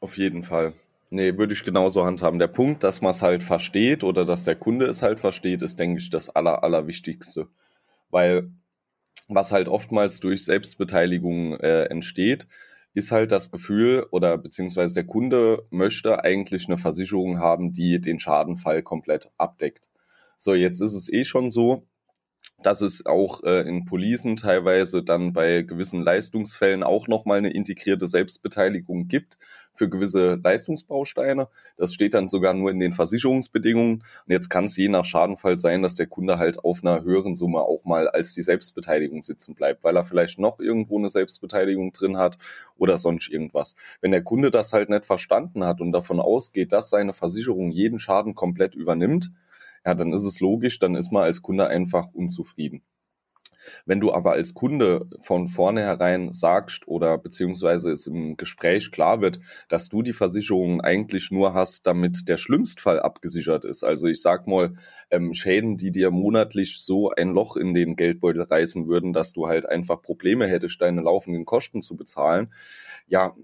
Auf 0.00 0.16
jeden 0.16 0.44
Fall. 0.44 0.72
nee, 1.10 1.36
würde 1.36 1.52
ich 1.52 1.62
genauso 1.62 2.06
handhaben. 2.06 2.38
Der 2.38 2.46
Punkt, 2.46 2.84
dass 2.84 3.02
man 3.02 3.10
es 3.10 3.20
halt 3.20 3.44
versteht 3.44 4.02
oder 4.02 4.24
dass 4.24 4.44
der 4.44 4.56
Kunde 4.56 4.86
es 4.86 5.02
halt 5.02 5.20
versteht, 5.20 5.62
ist, 5.62 5.78
denke 5.78 5.98
ich, 5.98 6.08
das 6.08 6.30
Aller, 6.30 6.64
Allerwichtigste. 6.64 7.48
Weil 8.10 8.50
was 9.28 9.52
halt 9.52 9.68
oftmals 9.68 10.20
durch 10.20 10.42
Selbstbeteiligung 10.42 11.60
äh, 11.60 11.84
entsteht, 11.84 12.46
ist 12.94 13.10
halt 13.10 13.32
das 13.32 13.50
Gefühl 13.50 14.06
oder 14.10 14.38
beziehungsweise 14.38 14.94
der 14.94 15.04
Kunde 15.04 15.66
möchte 15.70 16.22
eigentlich 16.22 16.66
eine 16.68 16.78
Versicherung 16.78 17.38
haben, 17.38 17.72
die 17.72 18.00
den 18.00 18.20
Schadenfall 18.20 18.82
komplett 18.82 19.28
abdeckt. 19.36 19.90
So, 20.38 20.54
jetzt 20.54 20.80
ist 20.80 20.94
es 20.94 21.12
eh 21.12 21.24
schon 21.24 21.50
so, 21.50 21.86
dass 22.62 22.80
es 22.80 23.04
auch 23.04 23.42
äh, 23.42 23.68
in 23.68 23.84
Policen 23.84 24.36
teilweise 24.36 25.02
dann 25.02 25.32
bei 25.32 25.62
gewissen 25.62 26.02
Leistungsfällen 26.02 26.82
auch 26.82 27.08
nochmal 27.08 27.38
eine 27.38 27.52
integrierte 27.52 28.06
Selbstbeteiligung 28.06 29.08
gibt 29.08 29.38
für 29.74 29.88
gewisse 29.88 30.40
Leistungsbausteine. 30.42 31.48
Das 31.76 31.92
steht 31.92 32.14
dann 32.14 32.28
sogar 32.28 32.54
nur 32.54 32.70
in 32.70 32.78
den 32.78 32.92
Versicherungsbedingungen. 32.92 33.96
Und 33.96 34.32
jetzt 34.32 34.48
kann 34.48 34.64
es 34.64 34.76
je 34.76 34.88
nach 34.88 35.04
Schadenfall 35.04 35.58
sein, 35.58 35.82
dass 35.82 35.96
der 35.96 36.06
Kunde 36.06 36.38
halt 36.38 36.64
auf 36.64 36.82
einer 36.82 37.02
höheren 37.02 37.34
Summe 37.34 37.60
auch 37.60 37.84
mal 37.84 38.08
als 38.08 38.34
die 38.34 38.42
Selbstbeteiligung 38.42 39.22
sitzen 39.22 39.54
bleibt, 39.54 39.84
weil 39.84 39.96
er 39.96 40.04
vielleicht 40.04 40.38
noch 40.38 40.60
irgendwo 40.60 40.98
eine 40.98 41.10
Selbstbeteiligung 41.10 41.92
drin 41.92 42.16
hat 42.16 42.38
oder 42.78 42.96
sonst 42.98 43.28
irgendwas. 43.28 43.74
Wenn 44.00 44.12
der 44.12 44.22
Kunde 44.22 44.50
das 44.50 44.72
halt 44.72 44.88
nicht 44.88 45.04
verstanden 45.04 45.64
hat 45.64 45.80
und 45.80 45.92
davon 45.92 46.20
ausgeht, 46.20 46.72
dass 46.72 46.88
seine 46.88 47.12
Versicherung 47.12 47.70
jeden 47.70 47.98
Schaden 47.98 48.34
komplett 48.34 48.74
übernimmt, 48.74 49.32
ja, 49.84 49.94
dann 49.94 50.12
ist 50.12 50.24
es 50.24 50.40
logisch, 50.40 50.78
dann 50.78 50.94
ist 50.94 51.12
man 51.12 51.24
als 51.24 51.42
Kunde 51.42 51.66
einfach 51.66 52.06
unzufrieden. 52.14 52.82
Wenn 53.86 54.00
du 54.00 54.12
aber 54.12 54.32
als 54.32 54.54
Kunde 54.54 55.06
von 55.20 55.48
vornherein 55.48 56.32
sagst 56.32 56.86
oder 56.88 57.18
beziehungsweise 57.18 57.92
es 57.92 58.06
im 58.06 58.36
Gespräch 58.36 58.90
klar 58.90 59.20
wird, 59.20 59.40
dass 59.68 59.88
du 59.88 60.02
die 60.02 60.12
Versicherung 60.12 60.80
eigentlich 60.80 61.30
nur 61.30 61.54
hast, 61.54 61.86
damit 61.86 62.28
der 62.28 62.36
Schlimmstfall 62.36 63.00
abgesichert 63.00 63.64
ist. 63.64 63.84
Also 63.84 64.06
ich 64.08 64.20
sag 64.20 64.46
mal, 64.46 64.74
ähm, 65.10 65.34
Schäden, 65.34 65.76
die 65.76 65.92
dir 65.92 66.10
monatlich 66.10 66.80
so 66.80 67.10
ein 67.10 67.30
Loch 67.30 67.56
in 67.56 67.74
den 67.74 67.96
Geldbeutel 67.96 68.42
reißen 68.42 68.86
würden, 68.86 69.12
dass 69.12 69.32
du 69.32 69.46
halt 69.46 69.66
einfach 69.66 70.02
Probleme 70.02 70.46
hättest, 70.46 70.80
deine 70.80 71.02
laufenden 71.02 71.44
Kosten 71.44 71.82
zu 71.82 71.96
bezahlen. 71.96 72.52
Ja, 73.06 73.34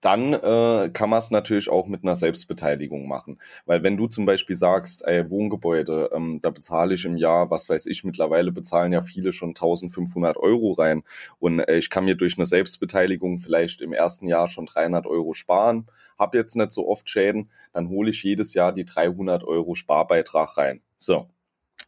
dann 0.00 0.32
äh, 0.32 0.90
kann 0.92 1.10
man 1.10 1.18
es 1.18 1.30
natürlich 1.30 1.68
auch 1.68 1.86
mit 1.86 2.02
einer 2.02 2.14
Selbstbeteiligung 2.14 3.06
machen. 3.06 3.38
Weil 3.66 3.82
wenn 3.82 3.96
du 3.96 4.06
zum 4.06 4.26
Beispiel 4.26 4.56
sagst, 4.56 5.02
ey, 5.06 5.28
Wohngebäude, 5.28 6.10
ähm, 6.14 6.40
da 6.42 6.50
bezahle 6.50 6.94
ich 6.94 7.04
im 7.04 7.16
Jahr, 7.16 7.50
was 7.50 7.68
weiß 7.68 7.86
ich, 7.86 8.04
mittlerweile 8.04 8.52
bezahlen 8.52 8.92
ja 8.92 9.02
viele 9.02 9.32
schon 9.32 9.50
1500 9.50 10.36
Euro 10.36 10.72
rein 10.72 11.02
und 11.38 11.60
äh, 11.60 11.76
ich 11.76 11.90
kann 11.90 12.04
mir 12.04 12.14
durch 12.14 12.38
eine 12.38 12.46
Selbstbeteiligung 12.46 13.38
vielleicht 13.38 13.80
im 13.82 13.92
ersten 13.92 14.26
Jahr 14.26 14.48
schon 14.48 14.66
300 14.66 15.06
Euro 15.06 15.34
sparen, 15.34 15.86
habe 16.18 16.38
jetzt 16.38 16.56
nicht 16.56 16.72
so 16.72 16.88
oft 16.88 17.08
Schäden, 17.08 17.50
dann 17.72 17.88
hole 17.88 18.10
ich 18.10 18.22
jedes 18.22 18.54
Jahr 18.54 18.72
die 18.72 18.84
300 18.84 19.44
Euro 19.44 19.74
Sparbeitrag 19.74 20.56
rein. 20.56 20.80
So, 20.96 21.28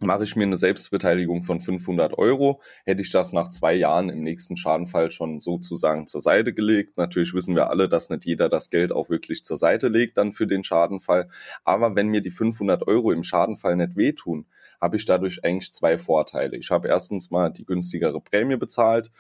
mache 0.01 0.25
ich 0.25 0.37
mir 0.37 0.45
eine 0.45 0.57
Selbstbeteiligung 0.57 1.43
von 1.45 1.61
500 1.61 2.19
Euro, 2.19 2.61
hätte 2.85 3.03
ich 3.03 3.11
das 3.11 3.33
nach 3.33 3.49
zwei 3.49 3.75
Jahren 3.75 4.09
im 4.09 4.23
nächsten 4.23 4.57
Schadenfall 4.57 5.11
schon 5.11 5.41
sozusagen 5.41 6.07
zur 6.07 6.21
Seite 6.21 6.53
gelegt. 6.53 6.97
Natürlich 6.97 7.35
wissen 7.35 7.55
wir 7.55 7.71
alle, 7.71 7.89
dass 7.89 8.11
nicht 8.11 8.25
jeder 8.25 8.49
das 8.49 8.69
Geld 8.69 8.93
auch 8.93 9.11
wirklich 9.11 9.45
zur 9.45 9.57
Seite 9.57 9.89
legt 9.89 10.17
dann 10.19 10.33
für 10.33 10.47
den 10.47 10.65
Schadenfall. 10.65 11.29
Aber 11.65 11.95
wenn 11.95 12.09
mir 12.09 12.21
die 12.21 12.31
500 12.31 12.87
Euro 12.87 13.13
im 13.13 13.23
Schadenfall 13.23 13.77
nicht 13.77 13.97
wehtun, 13.97 14.47
habe 14.81 14.97
ich 14.97 15.05
dadurch 15.05 15.45
eigentlich 15.45 15.73
zwei 15.73 15.99
Vorteile. 15.99 16.57
Ich 16.57 16.71
habe 16.71 16.89
erstens 16.89 17.31
mal 17.31 17.51
die 17.51 17.65
günstigere 17.65 18.21
Prämie 18.21 18.57
bezahlt. 18.57 19.11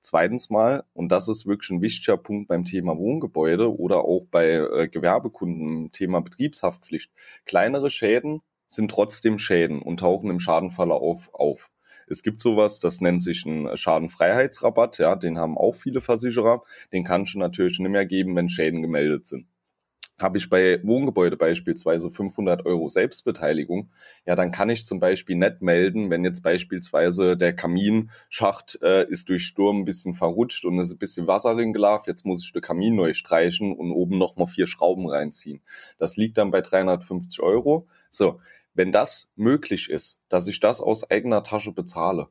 Zweitens 0.00 0.50
mal, 0.50 0.82
und 0.94 1.12
das 1.12 1.28
ist 1.28 1.46
wirklich 1.46 1.70
ein 1.70 1.80
wichtiger 1.80 2.16
Punkt 2.16 2.48
beim 2.48 2.64
Thema 2.64 2.98
Wohngebäude 2.98 3.72
oder 3.72 4.04
auch 4.04 4.26
bei 4.32 4.54
äh, 4.54 4.88
Gewerbekunden 4.88 5.92
Thema 5.92 6.20
Betriebshaftpflicht. 6.20 7.12
Kleinere 7.44 7.88
Schäden 7.88 8.42
sind 8.74 8.90
trotzdem 8.90 9.38
Schäden 9.38 9.82
und 9.82 10.00
tauchen 10.00 10.30
im 10.30 10.40
Schadenverlauf 10.40 11.30
auf. 11.32 11.70
Es 12.06 12.22
gibt 12.22 12.40
sowas, 12.40 12.80
das 12.80 13.00
nennt 13.00 13.22
sich 13.22 13.46
ein 13.46 13.76
Schadenfreiheitsrabatt, 13.76 14.98
ja, 14.98 15.16
den 15.16 15.38
haben 15.38 15.56
auch 15.56 15.74
viele 15.74 16.00
Versicherer. 16.00 16.62
Den 16.92 17.04
kannst 17.04 17.34
du 17.34 17.38
natürlich 17.38 17.78
nicht 17.78 17.90
mehr 17.90 18.06
geben, 18.06 18.36
wenn 18.36 18.48
Schäden 18.48 18.82
gemeldet 18.82 19.26
sind. 19.26 19.46
Habe 20.18 20.38
ich 20.38 20.48
bei 20.48 20.78
Wohngebäude 20.84 21.36
beispielsweise 21.36 22.10
500 22.10 22.64
Euro 22.66 22.88
Selbstbeteiligung, 22.88 23.90
ja, 24.24 24.36
dann 24.36 24.52
kann 24.52 24.70
ich 24.70 24.86
zum 24.86 25.00
Beispiel 25.00 25.36
nicht 25.36 25.62
melden, 25.62 26.10
wenn 26.10 26.22
jetzt 26.22 26.42
beispielsweise 26.42 27.36
der 27.36 27.56
Kaminschacht 27.56 28.78
äh, 28.82 29.08
ist 29.08 29.30
durch 29.30 29.46
Sturm 29.46 29.80
ein 29.80 29.84
bisschen 29.84 30.14
verrutscht 30.14 30.64
und 30.64 30.78
ist 30.78 30.92
ein 30.92 30.98
bisschen 30.98 31.26
Wasser 31.26 31.56
gelaufen, 31.56 32.04
jetzt 32.06 32.24
muss 32.24 32.44
ich 32.44 32.52
den 32.52 32.62
Kamin 32.62 32.94
neu 32.94 33.14
streichen 33.14 33.74
und 33.74 33.90
oben 33.90 34.18
nochmal 34.18 34.46
vier 34.46 34.68
Schrauben 34.68 35.08
reinziehen. 35.08 35.60
Das 35.98 36.16
liegt 36.16 36.38
dann 36.38 36.52
bei 36.52 36.60
350 36.60 37.40
Euro. 37.40 37.88
So, 38.10 38.38
wenn 38.74 38.92
das 38.92 39.30
möglich 39.36 39.90
ist, 39.90 40.18
dass 40.28 40.48
ich 40.48 40.60
das 40.60 40.80
aus 40.80 41.10
eigener 41.10 41.42
Tasche 41.42 41.72
bezahle, 41.72 42.28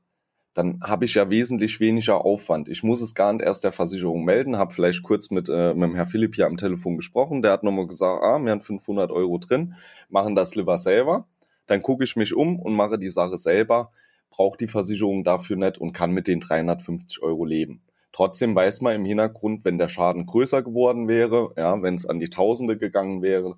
dann 0.53 0.81
habe 0.83 1.05
ich 1.05 1.13
ja 1.13 1.29
wesentlich 1.29 1.79
weniger 1.79 2.25
Aufwand. 2.25 2.67
Ich 2.67 2.83
muss 2.83 3.01
es 3.01 3.15
gar 3.15 3.31
nicht 3.31 3.43
erst 3.43 3.63
der 3.63 3.71
Versicherung 3.71 4.25
melden, 4.25 4.57
habe 4.57 4.73
vielleicht 4.73 5.03
kurz 5.03 5.31
mit, 5.31 5.47
äh, 5.49 5.73
mit 5.73 5.89
dem 5.89 5.95
Herr 5.95 6.07
Philipp 6.07 6.35
hier 6.35 6.47
am 6.47 6.57
Telefon 6.57 6.97
gesprochen, 6.97 7.41
der 7.41 7.51
hat 7.51 7.63
nochmal 7.63 7.87
gesagt, 7.87 8.21
ah, 8.23 8.39
wir 8.39 8.51
haben 8.51 8.61
500 8.61 9.11
Euro 9.11 9.37
drin, 9.37 9.75
machen 10.09 10.35
das 10.35 10.55
lieber 10.55 10.77
selber. 10.77 11.27
Dann 11.67 11.81
gucke 11.81 12.03
ich 12.03 12.15
mich 12.17 12.35
um 12.35 12.59
und 12.59 12.75
mache 12.75 12.99
die 12.99 13.09
Sache 13.09 13.37
selber, 13.37 13.91
braucht 14.29 14.59
die 14.59 14.67
Versicherung 14.67 15.23
dafür 15.23 15.55
nicht 15.55 15.77
und 15.77 15.93
kann 15.93 16.11
mit 16.11 16.27
den 16.27 16.41
350 16.41 17.23
Euro 17.23 17.45
leben. 17.45 17.81
Trotzdem 18.13 18.53
weiß 18.53 18.81
man 18.81 18.95
im 18.95 19.05
Hintergrund, 19.05 19.63
wenn 19.63 19.77
der 19.77 19.87
Schaden 19.87 20.25
größer 20.25 20.63
geworden 20.63 21.07
wäre, 21.07 21.53
ja, 21.55 21.81
wenn 21.81 21.95
es 21.95 22.05
an 22.05 22.19
die 22.19 22.29
Tausende 22.29 22.77
gegangen 22.77 23.21
wäre, 23.21 23.55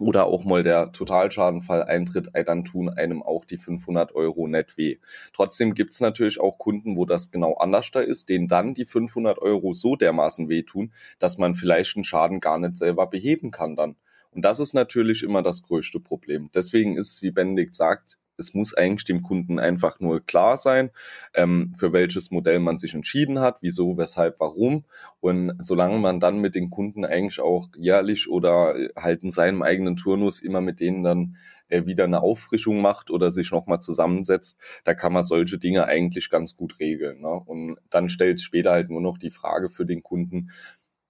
oder 0.00 0.26
auch 0.26 0.44
mal 0.44 0.62
der 0.62 0.92
Totalschadenfall 0.92 1.82
eintritt, 1.84 2.30
dann 2.46 2.64
tun 2.64 2.88
einem 2.88 3.22
auch 3.22 3.44
die 3.44 3.58
500 3.58 4.14
Euro 4.14 4.48
net 4.48 4.76
weh. 4.78 4.96
Trotzdem 5.34 5.74
gibt's 5.74 6.00
natürlich 6.00 6.40
auch 6.40 6.58
Kunden, 6.58 6.96
wo 6.96 7.04
das 7.04 7.30
genau 7.30 7.54
anders 7.54 7.90
da 7.90 8.00
ist, 8.00 8.28
denen 8.28 8.48
dann 8.48 8.74
die 8.74 8.86
500 8.86 9.38
Euro 9.38 9.74
so 9.74 9.96
dermaßen 9.96 10.48
wehtun, 10.48 10.92
dass 11.18 11.38
man 11.38 11.54
vielleicht 11.54 11.96
einen 11.96 12.04
Schaden 12.04 12.40
gar 12.40 12.58
nicht 12.58 12.78
selber 12.78 13.06
beheben 13.06 13.50
kann 13.50 13.76
dann. 13.76 13.96
Und 14.32 14.44
das 14.44 14.60
ist 14.60 14.74
natürlich 14.74 15.22
immer 15.22 15.42
das 15.42 15.62
größte 15.62 16.00
Problem. 16.00 16.50
Deswegen 16.54 16.96
ist, 16.96 17.22
wie 17.22 17.30
Benedikt 17.30 17.74
sagt, 17.74 18.18
es 18.40 18.54
muss 18.54 18.74
eigentlich 18.74 19.04
dem 19.04 19.22
Kunden 19.22 19.58
einfach 19.60 20.00
nur 20.00 20.20
klar 20.20 20.56
sein, 20.56 20.90
ähm, 21.34 21.74
für 21.76 21.92
welches 21.92 22.30
Modell 22.30 22.58
man 22.58 22.78
sich 22.78 22.94
entschieden 22.94 23.38
hat, 23.40 23.58
wieso, 23.60 23.96
weshalb, 23.96 24.40
warum. 24.40 24.84
Und 25.20 25.52
solange 25.60 25.98
man 25.98 26.18
dann 26.18 26.40
mit 26.40 26.54
den 26.54 26.70
Kunden 26.70 27.04
eigentlich 27.04 27.40
auch 27.40 27.68
jährlich 27.76 28.28
oder 28.28 28.74
halt 28.96 29.22
in 29.22 29.30
seinem 29.30 29.62
eigenen 29.62 29.96
Turnus 29.96 30.40
immer 30.40 30.60
mit 30.60 30.80
denen 30.80 31.02
dann 31.02 31.36
äh, 31.68 31.86
wieder 31.86 32.04
eine 32.04 32.22
Auffrischung 32.22 32.80
macht 32.80 33.10
oder 33.10 33.30
sich 33.30 33.50
nochmal 33.52 33.80
zusammensetzt, 33.80 34.58
da 34.84 34.94
kann 34.94 35.12
man 35.12 35.22
solche 35.22 35.58
Dinge 35.58 35.84
eigentlich 35.84 36.30
ganz 36.30 36.56
gut 36.56 36.80
regeln. 36.80 37.20
Ne? 37.20 37.28
Und 37.28 37.78
dann 37.90 38.08
stellt 38.08 38.40
später 38.40 38.72
halt 38.72 38.90
nur 38.90 39.00
noch 39.00 39.18
die 39.18 39.30
Frage 39.30 39.70
für 39.70 39.86
den 39.86 40.02
Kunden, 40.02 40.50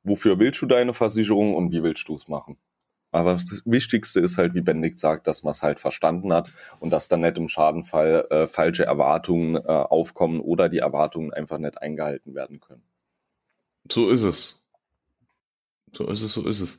wofür 0.02 0.38
willst 0.38 0.60
du 0.62 0.66
deine 0.66 0.94
Versicherung 0.94 1.54
und 1.54 1.72
wie 1.72 1.82
willst 1.82 2.08
du 2.08 2.14
es 2.14 2.28
machen? 2.28 2.58
Aber 3.12 3.34
das 3.34 3.62
Wichtigste 3.64 4.20
ist 4.20 4.38
halt, 4.38 4.54
wie 4.54 4.60
Benedikt 4.60 4.98
sagt, 4.98 5.26
dass 5.26 5.42
man 5.42 5.50
es 5.50 5.62
halt 5.62 5.80
verstanden 5.80 6.32
hat 6.32 6.52
und 6.78 6.90
dass 6.90 7.08
dann 7.08 7.22
nicht 7.22 7.36
im 7.36 7.48
Schadenfall 7.48 8.26
äh, 8.30 8.46
falsche 8.46 8.84
Erwartungen 8.84 9.56
äh, 9.56 9.60
aufkommen 9.60 10.40
oder 10.40 10.68
die 10.68 10.78
Erwartungen 10.78 11.32
einfach 11.32 11.58
nicht 11.58 11.80
eingehalten 11.82 12.34
werden 12.34 12.60
können. 12.60 12.82
So 13.90 14.10
ist 14.10 14.22
es. 14.22 14.66
So 15.92 16.06
ist 16.06 16.22
es, 16.22 16.32
so 16.32 16.46
ist 16.46 16.60
es. 16.60 16.78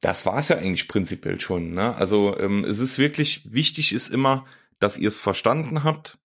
Das 0.00 0.26
war 0.26 0.38
es 0.38 0.48
ja 0.48 0.56
eigentlich 0.56 0.86
prinzipiell 0.86 1.40
schon. 1.40 1.74
Ne? 1.74 1.96
Also 1.96 2.38
ähm, 2.38 2.64
es 2.64 2.78
ist 2.78 2.98
wirklich 2.98 3.52
wichtig, 3.52 3.92
ist 3.92 4.08
immer, 4.08 4.44
dass 4.78 4.98
ihr 4.98 5.08
es 5.08 5.18
verstanden 5.18 5.82
habt, 5.82 6.18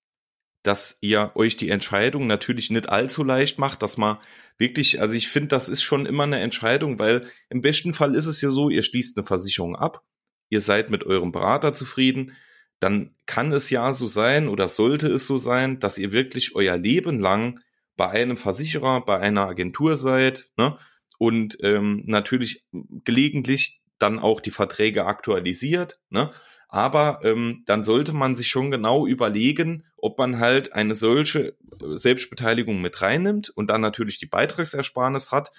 dass 0.64 0.98
ihr 1.02 1.32
euch 1.36 1.58
die 1.58 1.70
Entscheidung 1.70 2.28
natürlich 2.28 2.70
nicht 2.70 2.90
allzu 2.90 3.24
leicht 3.24 3.58
macht, 3.58 3.82
dass 3.82 3.98
man 3.98 4.18
wirklich, 4.60 5.02
also 5.02 5.16
ich 5.16 5.30
finde, 5.30 5.48
das 5.48 5.70
ist 5.70 5.82
schon 5.82 6.06
immer 6.06 6.24
eine 6.24 6.40
Entscheidung, 6.40 7.00
weil 7.00 7.28
im 7.50 7.62
besten 7.62 7.94
Fall 7.94 8.14
ist 8.14 8.28
es 8.28 8.42
ja 8.42 8.52
so, 8.52 8.70
ihr 8.70 8.84
schließt 8.84 9.18
eine 9.18 9.26
Versicherung 9.26 9.76
ab, 9.76 10.04
ihr 10.50 10.62
seid 10.62 10.92
mit 10.92 11.06
eurem 11.06 11.32
Berater 11.32 11.74
zufrieden, 11.74 12.36
dann 12.80 13.16
kann 13.26 13.52
es 13.52 13.70
ja 13.70 13.92
so 13.94 14.08
sein 14.08 14.48
oder 14.48 14.68
sollte 14.68 15.08
es 15.08 15.26
so 15.26 15.38
sein, 15.38 15.80
dass 15.80 15.98
ihr 15.98 16.12
wirklich 16.12 16.56
euer 16.56 16.78
Leben 16.78 17.20
lang 17.20 17.60
bei 17.98 18.10
einem 18.10 18.38
Versicherer, 18.38 19.04
bei 19.06 19.20
einer 19.20 19.48
Agentur 19.48 19.98
seid 19.98 20.52
ne? 20.58 20.78
und 21.18 21.58
ähm, 21.62 22.04
natürlich 22.06 22.64
gelegentlich 23.04 23.82
dann 23.98 24.20
auch 24.20 24.40
die 24.40 24.52
Verträge 24.52 25.06
aktualisiert. 25.06 26.00
Ne? 26.10 26.32
Aber 26.70 27.20
ähm, 27.24 27.64
dann 27.66 27.84
sollte 27.84 28.14
man 28.14 28.36
sich 28.36 28.48
schon 28.48 28.72
genau 28.72 29.06
überlegen, 29.06 29.86
ob 30.02 30.18
man 30.18 30.40
halt 30.40 30.74
eine 30.74 30.96
solche 30.96 31.50
äh, 31.50 31.96
Selbstbeteiligung 31.96 32.82
mit 32.82 33.02
reinnimmt 33.02 33.50
und 33.50 33.70
dann 33.70 33.82
natürlich 33.82 34.18
die 34.18 34.26
Beitragsersparnis 34.26 35.32
hat, 35.32 35.52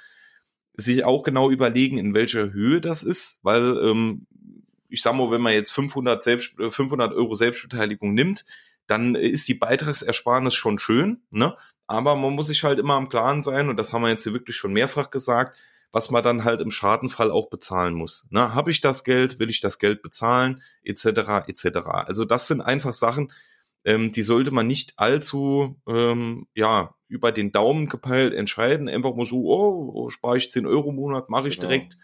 sich 0.74 1.04
auch 1.04 1.22
genau 1.22 1.50
überlegen, 1.50 1.98
in 1.98 2.14
welcher 2.14 2.52
Höhe 2.52 2.80
das 2.80 3.02
ist, 3.02 3.40
weil 3.42 3.76
ähm, 3.78 4.26
ich 4.88 5.02
sag 5.02 5.14
mal, 5.14 5.30
wenn 5.30 5.40
man 5.40 5.52
jetzt 5.52 5.72
500, 5.72 6.22
Selbst, 6.22 6.54
500 6.56 7.12
äh, 7.12 7.14
Euro 7.14 7.34
Selbstbeteiligung 7.34 8.14
nimmt, 8.14 8.44
dann 8.86 9.14
ist 9.14 9.46
die 9.48 9.54
Beitragsersparnis 9.54 10.54
schon 10.54 10.78
schön, 10.78 11.22
ne? 11.30 11.56
Aber 11.86 12.14
man 12.14 12.34
muss 12.34 12.46
sich 12.46 12.62
halt 12.62 12.78
immer 12.78 12.94
am 12.94 13.08
Klaren 13.08 13.42
sein, 13.42 13.68
und 13.68 13.76
das 13.76 13.92
haben 13.92 14.02
wir 14.02 14.10
jetzt 14.10 14.22
hier 14.22 14.32
wirklich 14.32 14.56
schon 14.56 14.72
mehrfach 14.72 15.10
gesagt, 15.10 15.56
was 15.92 16.10
man 16.10 16.22
dann 16.22 16.44
halt 16.44 16.60
im 16.60 16.70
Schadenfall 16.70 17.30
auch 17.30 17.50
bezahlen 17.50 17.94
muss. 17.94 18.26
Ne? 18.30 18.54
Habe 18.54 18.70
ich 18.70 18.80
das 18.80 19.02
Geld, 19.04 19.38
will 19.38 19.50
ich 19.50 19.60
das 19.60 19.78
Geld 19.78 20.02
bezahlen, 20.02 20.62
etc. 20.84 21.48
etc. 21.48 21.78
Also 21.88 22.24
das 22.24 22.46
sind 22.46 22.60
einfach 22.60 22.94
Sachen, 22.94 23.32
ähm, 23.84 24.12
die 24.12 24.22
sollte 24.22 24.50
man 24.50 24.66
nicht 24.66 24.94
allzu 24.96 25.80
ähm, 25.88 26.46
ja 26.54 26.94
über 27.08 27.32
den 27.32 27.52
Daumen 27.52 27.88
gepeilt 27.88 28.34
entscheiden. 28.34 28.88
Einfach 28.88 29.14
mal 29.14 29.26
so, 29.26 29.44
oh, 29.44 29.90
oh 29.94 30.08
spare 30.10 30.36
ich 30.36 30.50
10 30.50 30.66
Euro 30.66 30.90
im 30.90 30.96
Monat, 30.96 31.28
mache 31.28 31.48
ich 31.48 31.56
genau. 31.56 31.68
direkt. 31.68 31.96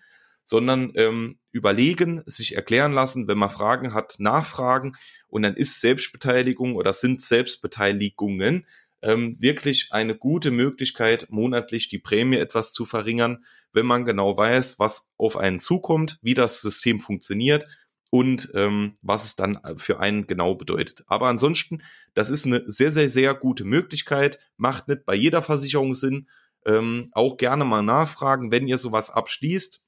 Sondern 0.45 0.93
ähm, 0.95 1.39
überlegen, 1.51 2.23
sich 2.27 2.55
erklären 2.55 2.93
lassen, 2.93 3.27
wenn 3.27 3.39
man 3.39 3.51
Fragen 3.51 3.95
hat, 3.95 4.17
nachfragen 4.19 4.97
und 5.29 5.43
dann 5.43 5.57
ist 5.57 5.81
Selbstbeteiligung 5.81 6.77
oder 6.77 6.93
sind 6.93 7.21
Selbstbeteiligungen 7.21 8.65
ähm, 9.03 9.37
wirklich 9.41 9.89
eine 9.91 10.17
gute 10.17 10.53
Möglichkeit, 10.53 11.27
monatlich 11.31 11.89
die 11.89 11.99
Prämie 11.99 12.37
etwas 12.37 12.73
zu 12.73 12.87
verringern, 12.87 13.45
wenn 13.73 13.87
man 13.87 14.05
genau 14.05 14.37
weiß, 14.37 14.79
was 14.79 15.09
auf 15.17 15.37
einen 15.37 15.61
zukommt, 15.61 16.19
wie 16.23 16.35
das 16.35 16.61
System 16.61 17.01
funktioniert 17.01 17.67
und 18.11 18.51
ähm, 18.55 18.97
was 19.03 19.25
es 19.25 19.37
dann 19.37 19.59
für 19.77 20.01
einen 20.01 20.27
genau 20.27 20.55
bedeutet. 20.55 21.05
Aber 21.07 21.29
ansonsten, 21.29 21.83
das 22.15 22.31
ist 22.31 22.47
eine 22.47 22.63
sehr, 22.67 22.93
sehr, 22.93 23.09
sehr 23.09 23.35
gute 23.35 23.65
Möglichkeit, 23.65 24.39
macht 24.57 24.89
nicht 24.89 25.05
bei 25.05 25.15
jeder 25.15 25.43
Versicherung 25.43 25.95
Sinn. 25.95 26.29
Ähm, 26.65 27.11
auch 27.13 27.37
gerne 27.37 27.65
mal 27.65 27.83
nachfragen, 27.83 28.51
wenn 28.51 28.67
ihr 28.67 28.79
sowas 28.79 29.11
abschließt, 29.11 29.81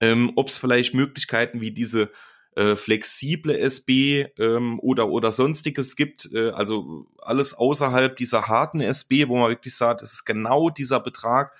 ähm, 0.00 0.32
ob 0.36 0.48
es 0.48 0.58
vielleicht 0.58 0.94
Möglichkeiten 0.94 1.60
wie 1.60 1.72
diese 1.72 2.10
äh, 2.56 2.74
flexible 2.74 3.56
SB 3.56 4.28
ähm, 4.38 4.80
oder 4.80 5.08
oder 5.08 5.30
sonstiges 5.30 5.94
gibt, 5.96 6.28
äh, 6.32 6.50
also 6.50 7.06
alles 7.18 7.54
außerhalb 7.54 8.16
dieser 8.16 8.48
harten 8.48 8.80
SB, 8.80 9.28
wo 9.28 9.38
man 9.38 9.50
wirklich 9.50 9.76
sagt, 9.76 10.02
es 10.02 10.12
ist 10.12 10.24
genau 10.24 10.70
dieser 10.70 11.00
Betrag, 11.00 11.52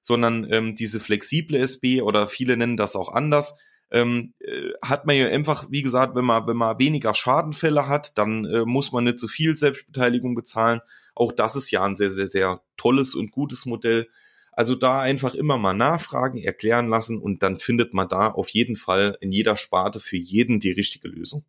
sondern 0.00 0.50
ähm, 0.50 0.74
diese 0.74 0.98
flexible 1.00 1.58
SB 1.58 2.00
oder 2.00 2.26
viele 2.26 2.56
nennen 2.56 2.76
das 2.76 2.96
auch 2.96 3.12
anders, 3.12 3.56
ähm, 3.90 4.34
äh, 4.40 4.70
hat 4.84 5.06
man 5.06 5.16
ja 5.16 5.26
einfach, 5.26 5.66
wie 5.70 5.82
gesagt, 5.82 6.14
wenn 6.14 6.24
man, 6.24 6.46
wenn 6.46 6.56
man 6.56 6.78
weniger 6.78 7.14
Schadenfälle 7.14 7.88
hat, 7.88 8.16
dann 8.18 8.44
äh, 8.44 8.64
muss 8.64 8.92
man 8.92 9.04
nicht 9.04 9.18
so 9.18 9.28
viel 9.28 9.56
Selbstbeteiligung 9.56 10.34
bezahlen. 10.34 10.80
Auch 11.14 11.32
das 11.32 11.56
ist 11.56 11.70
ja 11.70 11.82
ein 11.82 11.96
sehr, 11.96 12.10
sehr, 12.10 12.28
sehr 12.28 12.60
tolles 12.76 13.14
und 13.14 13.30
gutes 13.30 13.66
Modell. 13.66 14.08
Also 14.52 14.74
da 14.74 15.00
einfach 15.00 15.34
immer 15.34 15.58
mal 15.58 15.74
nachfragen, 15.74 16.38
erklären 16.38 16.88
lassen 16.88 17.18
und 17.18 17.42
dann 17.42 17.58
findet 17.58 17.94
man 17.94 18.08
da 18.08 18.28
auf 18.28 18.48
jeden 18.50 18.76
Fall 18.76 19.16
in 19.20 19.32
jeder 19.32 19.56
Sparte 19.56 20.00
für 20.00 20.16
jeden 20.16 20.60
die 20.60 20.72
richtige 20.72 21.08
Lösung 21.08 21.44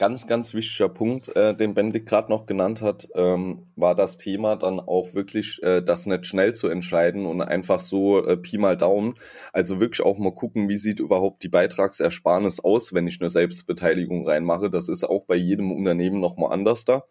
ganz, 0.00 0.26
ganz 0.26 0.54
wichtiger 0.54 0.88
Punkt, 0.88 1.28
äh, 1.36 1.54
den 1.54 1.74
Benedikt 1.74 2.08
gerade 2.08 2.30
noch 2.30 2.46
genannt 2.46 2.80
hat, 2.80 3.10
ähm, 3.14 3.66
war 3.76 3.94
das 3.94 4.16
Thema 4.16 4.56
dann 4.56 4.80
auch 4.80 5.12
wirklich, 5.12 5.62
äh, 5.62 5.82
das 5.82 6.06
nicht 6.06 6.26
schnell 6.26 6.54
zu 6.54 6.68
entscheiden 6.68 7.26
und 7.26 7.42
einfach 7.42 7.80
so 7.80 8.24
äh, 8.24 8.38
Pi 8.38 8.56
mal 8.56 8.78
Daumen. 8.78 9.16
Also 9.52 9.78
wirklich 9.78 10.00
auch 10.00 10.16
mal 10.16 10.34
gucken, 10.34 10.70
wie 10.70 10.78
sieht 10.78 11.00
überhaupt 11.00 11.42
die 11.42 11.50
Beitragsersparnis 11.50 12.60
aus, 12.60 12.94
wenn 12.94 13.06
ich 13.06 13.20
eine 13.20 13.28
Selbstbeteiligung 13.28 14.26
reinmache. 14.26 14.70
Das 14.70 14.88
ist 14.88 15.04
auch 15.04 15.26
bei 15.26 15.36
jedem 15.36 15.70
Unternehmen 15.70 16.18
nochmal 16.18 16.54
anders 16.54 16.86
da. 16.86 17.04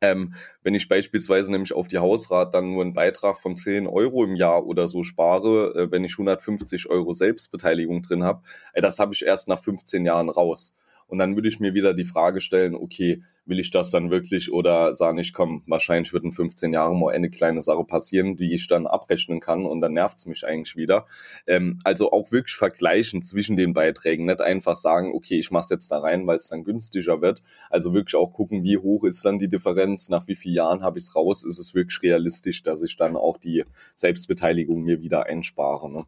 Ähm, 0.00 0.34
wenn 0.62 0.76
ich 0.76 0.88
beispielsweise 0.88 1.50
nämlich 1.50 1.72
auf 1.72 1.88
die 1.88 1.98
Hausrat 1.98 2.54
dann 2.54 2.70
nur 2.72 2.84
einen 2.84 2.94
Beitrag 2.94 3.36
von 3.36 3.56
10 3.56 3.88
Euro 3.88 4.22
im 4.22 4.36
Jahr 4.36 4.64
oder 4.64 4.86
so 4.86 5.02
spare, 5.02 5.74
äh, 5.74 5.90
wenn 5.90 6.04
ich 6.04 6.12
150 6.12 6.88
Euro 6.88 7.14
Selbstbeteiligung 7.14 8.02
drin 8.02 8.22
habe, 8.22 8.42
äh, 8.74 8.80
das 8.80 9.00
habe 9.00 9.12
ich 9.12 9.24
erst 9.24 9.48
nach 9.48 9.58
15 9.58 10.04
Jahren 10.06 10.28
raus. 10.28 10.72
Und 11.06 11.18
dann 11.18 11.36
würde 11.36 11.48
ich 11.48 11.60
mir 11.60 11.74
wieder 11.74 11.94
die 11.94 12.04
Frage 12.04 12.40
stellen, 12.40 12.74
okay, 12.74 13.22
will 13.46 13.60
ich 13.60 13.70
das 13.70 13.90
dann 13.90 14.10
wirklich 14.10 14.52
oder 14.52 14.94
sage 14.94 15.20
ich, 15.20 15.32
komm, 15.32 15.62
wahrscheinlich 15.66 16.12
wird 16.12 16.24
in 16.24 16.32
15 16.32 16.72
Jahren 16.72 16.98
mal 16.98 17.14
eine 17.14 17.30
kleine 17.30 17.62
Sache 17.62 17.84
passieren, 17.84 18.36
die 18.36 18.52
ich 18.52 18.66
dann 18.66 18.86
abrechnen 18.86 19.40
kann 19.40 19.64
und 19.64 19.80
dann 19.80 19.92
nervt 19.92 20.18
es 20.18 20.26
mich 20.26 20.44
eigentlich 20.44 20.76
wieder. 20.76 21.06
Ähm, 21.46 21.78
also 21.84 22.10
auch 22.10 22.32
wirklich 22.32 22.56
vergleichen 22.56 23.22
zwischen 23.22 23.56
den 23.56 23.72
Beiträgen, 23.72 24.26
nicht 24.26 24.40
einfach 24.40 24.76
sagen, 24.76 25.12
okay, 25.14 25.38
ich 25.38 25.50
mache 25.50 25.64
es 25.64 25.70
jetzt 25.70 25.90
da 25.90 25.98
rein, 25.98 26.26
weil 26.26 26.38
es 26.38 26.48
dann 26.48 26.64
günstiger 26.64 27.20
wird. 27.22 27.42
Also 27.70 27.94
wirklich 27.94 28.16
auch 28.16 28.32
gucken, 28.32 28.64
wie 28.64 28.78
hoch 28.78 29.04
ist 29.04 29.24
dann 29.24 29.38
die 29.38 29.48
Differenz, 29.48 30.08
nach 30.08 30.26
wie 30.26 30.36
vielen 30.36 30.56
Jahren 30.56 30.82
habe 30.82 30.98
ich 30.98 31.04
es 31.04 31.14
raus, 31.14 31.44
ist 31.44 31.58
es 31.58 31.74
wirklich 31.74 32.02
realistisch, 32.02 32.62
dass 32.62 32.82
ich 32.82 32.96
dann 32.96 33.16
auch 33.16 33.38
die 33.38 33.64
Selbstbeteiligung 33.94 34.82
mir 34.82 35.00
wieder 35.00 35.26
einspare. 35.26 35.90
Ne? 35.90 36.04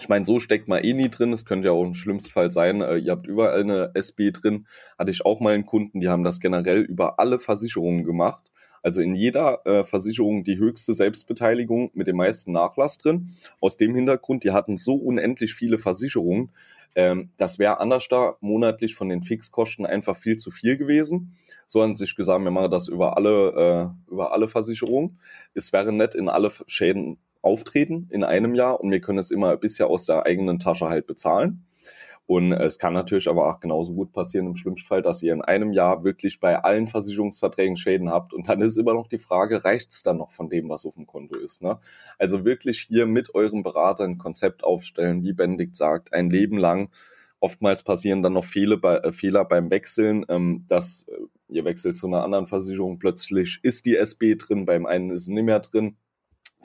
Ich 0.00 0.08
meine, 0.08 0.24
so 0.24 0.40
steckt 0.40 0.68
man 0.68 0.82
eh 0.82 0.92
nie 0.92 1.08
drin. 1.08 1.32
Es 1.32 1.44
könnte 1.44 1.66
ja 1.66 1.72
auch 1.72 1.84
im 1.84 1.94
schlimmsten 1.94 2.32
Fall 2.32 2.50
sein, 2.50 2.80
äh, 2.80 2.96
ihr 2.96 3.12
habt 3.12 3.26
überall 3.26 3.60
eine 3.60 3.92
SB 3.94 4.32
drin. 4.32 4.66
Hatte 4.98 5.10
ich 5.10 5.24
auch 5.24 5.40
mal 5.40 5.54
einen 5.54 5.66
Kunden, 5.66 6.00
die 6.00 6.08
haben 6.08 6.24
das 6.24 6.40
generell 6.40 6.80
über 6.80 7.18
alle 7.20 7.38
Versicherungen 7.38 8.04
gemacht. 8.04 8.50
Also 8.82 9.00
in 9.00 9.14
jeder 9.14 9.64
äh, 9.64 9.82
Versicherung 9.84 10.44
die 10.44 10.58
höchste 10.58 10.92
Selbstbeteiligung 10.92 11.90
mit 11.94 12.06
dem 12.06 12.16
meisten 12.16 12.52
Nachlass 12.52 12.98
drin. 12.98 13.30
Aus 13.60 13.78
dem 13.78 13.94
Hintergrund, 13.94 14.44
die 14.44 14.50
hatten 14.50 14.76
so 14.76 14.94
unendlich 14.94 15.54
viele 15.54 15.78
Versicherungen. 15.78 16.50
Ähm, 16.96 17.30
das 17.36 17.58
wäre 17.58 17.80
anders 17.80 18.08
da 18.08 18.36
monatlich 18.40 18.94
von 18.94 19.08
den 19.08 19.22
Fixkosten 19.22 19.86
einfach 19.86 20.16
viel 20.16 20.36
zu 20.36 20.50
viel 20.50 20.76
gewesen. 20.76 21.36
So 21.66 21.82
haben 21.82 21.94
sich 21.94 22.14
gesagt, 22.14 22.44
wir 22.44 22.50
machen 22.50 22.70
das 22.70 22.88
über 22.88 23.16
alle, 23.16 23.94
äh, 24.08 24.12
über 24.12 24.32
alle 24.32 24.48
Versicherungen. 24.48 25.18
Es 25.54 25.72
wäre 25.72 25.92
nett, 25.92 26.14
in 26.14 26.28
alle 26.28 26.52
Schäden 26.66 27.16
auftreten 27.44 28.08
in 28.10 28.24
einem 28.24 28.54
Jahr 28.54 28.80
und 28.80 28.90
wir 28.90 29.00
können 29.00 29.18
es 29.18 29.30
immer 29.30 29.56
bisher 29.56 29.88
aus 29.88 30.06
der 30.06 30.26
eigenen 30.26 30.58
Tasche 30.58 30.88
halt 30.88 31.06
bezahlen. 31.06 31.64
Und 32.26 32.52
es 32.52 32.78
kann 32.78 32.94
natürlich 32.94 33.28
aber 33.28 33.50
auch 33.50 33.60
genauso 33.60 33.92
gut 33.92 34.12
passieren 34.12 34.46
im 34.46 34.56
schlimmsten 34.56 34.86
Fall, 34.86 35.02
dass 35.02 35.22
ihr 35.22 35.34
in 35.34 35.42
einem 35.42 35.72
Jahr 35.72 36.04
wirklich 36.04 36.40
bei 36.40 36.58
allen 36.58 36.86
Versicherungsverträgen 36.86 37.76
Schäden 37.76 38.08
habt. 38.08 38.32
Und 38.32 38.48
dann 38.48 38.62
ist 38.62 38.78
immer 38.78 38.94
noch 38.94 39.08
die 39.08 39.18
Frage, 39.18 39.62
reicht 39.62 39.92
es 39.92 40.02
dann 40.02 40.16
noch 40.16 40.32
von 40.32 40.48
dem, 40.48 40.70
was 40.70 40.86
auf 40.86 40.94
dem 40.94 41.06
Konto 41.06 41.38
ist? 41.38 41.62
Ne? 41.62 41.78
Also 42.18 42.46
wirklich 42.46 42.86
hier 42.88 43.04
mit 43.04 43.34
eurem 43.34 43.62
Berater 43.62 44.04
ein 44.04 44.16
Konzept 44.16 44.64
aufstellen, 44.64 45.22
wie 45.22 45.34
Benedikt 45.34 45.76
sagt, 45.76 46.14
ein 46.14 46.30
Leben 46.30 46.56
lang. 46.56 46.88
Oftmals 47.40 47.82
passieren 47.82 48.22
dann 48.22 48.32
noch 48.32 48.46
Fehler, 48.46 48.78
bei, 48.78 48.96
äh, 48.96 49.12
Fehler 49.12 49.44
beim 49.44 49.70
Wechseln, 49.70 50.24
ähm, 50.30 50.64
dass 50.66 51.06
äh, 51.08 51.18
ihr 51.48 51.66
wechselt 51.66 51.98
zu 51.98 52.06
einer 52.06 52.24
anderen 52.24 52.46
Versicherung, 52.46 52.98
plötzlich 52.98 53.60
ist 53.62 53.84
die 53.84 53.96
SB 53.96 54.36
drin, 54.36 54.64
beim 54.64 54.86
einen 54.86 55.10
ist 55.10 55.22
es 55.22 55.28
nicht 55.28 55.44
mehr 55.44 55.60
drin 55.60 55.98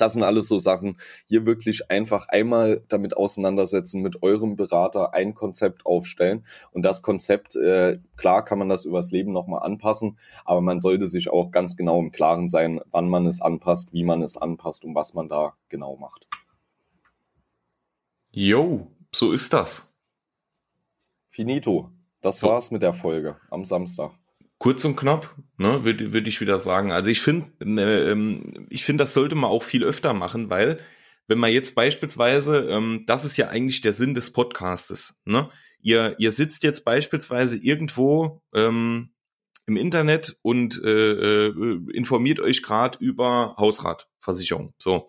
das 0.02 0.14
sind 0.14 0.24
alles 0.24 0.48
so 0.48 0.60
Sachen. 0.60 0.98
Hier 1.26 1.46
wirklich 1.46 1.90
einfach 1.92 2.28
einmal 2.30 2.84
damit 2.88 3.16
auseinandersetzen, 3.16 4.02
mit 4.02 4.24
eurem 4.24 4.56
Berater 4.56 5.14
ein 5.14 5.36
Konzept 5.36 5.86
aufstellen. 5.86 6.46
Und 6.72 6.84
das 6.84 7.02
Konzept, 7.02 7.56
äh, 7.56 7.98
klar 8.18 8.44
kann 8.46 8.60
man 8.60 8.70
das 8.70 8.86
übers 8.86 9.12
Leben 9.12 9.32
nochmal 9.32 9.64
anpassen, 9.64 10.18
aber 10.46 10.62
man 10.62 10.80
sollte 10.80 11.08
sich 11.08 11.30
auch 11.30 11.52
ganz 11.52 11.78
genau 11.78 12.00
im 12.00 12.12
Klaren 12.12 12.48
sein, 12.48 12.82
wann 12.92 13.10
man 13.10 13.26
es 13.26 13.42
anpasst, 13.42 13.94
wie 13.94 14.04
man 14.04 14.22
es 14.22 14.38
anpasst 14.38 14.86
und 14.86 14.96
was 14.96 15.14
man 15.14 15.30
da 15.30 15.54
genau 15.70 15.98
macht. 15.98 16.28
Jo, 18.32 18.88
so 19.12 19.32
ist 19.32 19.54
das. 19.54 19.96
Finito. 21.30 21.90
Das 22.22 22.44
war's 22.44 22.70
mit 22.70 22.82
der 22.82 22.94
Folge 22.94 23.38
am 23.50 23.64
Samstag 23.64 24.12
kurz 24.60 24.86
und 24.86 24.96
knapp, 24.96 25.36
ne, 25.58 25.84
würde 25.84 26.14
würd 26.14 26.28
ich 26.28 26.42
wieder 26.42 26.60
sagen. 26.60 26.92
Also 26.92 27.10
ich 27.10 27.22
finde, 27.22 27.48
äh, 27.62 28.12
ähm, 28.12 28.68
ich 28.70 28.84
finde, 28.86 29.04
das 29.04 29.14
sollte 29.14 29.36
man 29.36 29.50
auch 29.50 29.64
viel 29.64 29.84
öfter 29.84 30.14
machen, 30.14 30.50
weil 30.50 30.80
wenn 31.28 31.40
man 31.40 31.52
jetzt 31.52 31.76
beispielsweise, 31.76 32.68
ähm, 32.70 33.04
das 33.08 33.26
ist 33.26 33.38
ja 33.38 33.48
eigentlich 33.48 33.82
der 33.82 33.94
Sinn 33.94 34.14
des 34.14 34.32
Podcastes, 34.32 35.20
ne? 35.26 35.50
Ihr, 35.82 36.16
ihr 36.20 36.34
sitzt 36.34 36.64
jetzt 36.64 36.84
beispielsweise 36.84 37.58
irgendwo 37.58 38.42
ähm, 38.54 39.12
im 39.66 39.78
Internet 39.78 40.38
und 40.42 40.82
äh, 40.84 41.48
äh, 41.48 41.80
informiert 41.94 42.42
euch 42.42 42.62
gerade 42.64 42.98
über 43.00 43.56
Hausratversicherung. 43.58 44.74
So. 44.78 45.08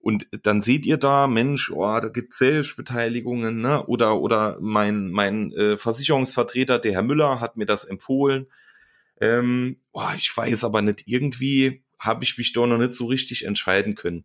Und 0.00 0.26
dann 0.42 0.62
seht 0.62 0.86
ihr 0.86 0.96
da, 0.96 1.28
Mensch, 1.28 1.70
oh, 1.70 2.00
da 2.00 2.08
gibt 2.08 2.32
Selbstbeteiligungen, 2.32 3.60
ne? 3.60 3.84
Oder, 3.86 4.18
oder 4.18 4.56
mein, 4.60 5.10
mein 5.10 5.52
äh, 5.52 5.76
Versicherungsvertreter, 5.76 6.80
der 6.80 6.92
Herr 6.92 7.02
Müller, 7.02 7.40
hat 7.40 7.56
mir 7.56 7.66
das 7.66 7.84
empfohlen. 7.84 8.46
Ähm, 9.20 9.80
boah, 9.92 10.14
ich 10.16 10.34
weiß 10.34 10.64
aber 10.64 10.82
nicht, 10.82 11.04
irgendwie 11.06 11.84
habe 11.98 12.24
ich 12.24 12.38
mich 12.38 12.52
doch 12.52 12.66
noch 12.66 12.78
nicht 12.78 12.92
so 12.92 13.06
richtig 13.06 13.44
entscheiden 13.44 13.94
können. 13.94 14.24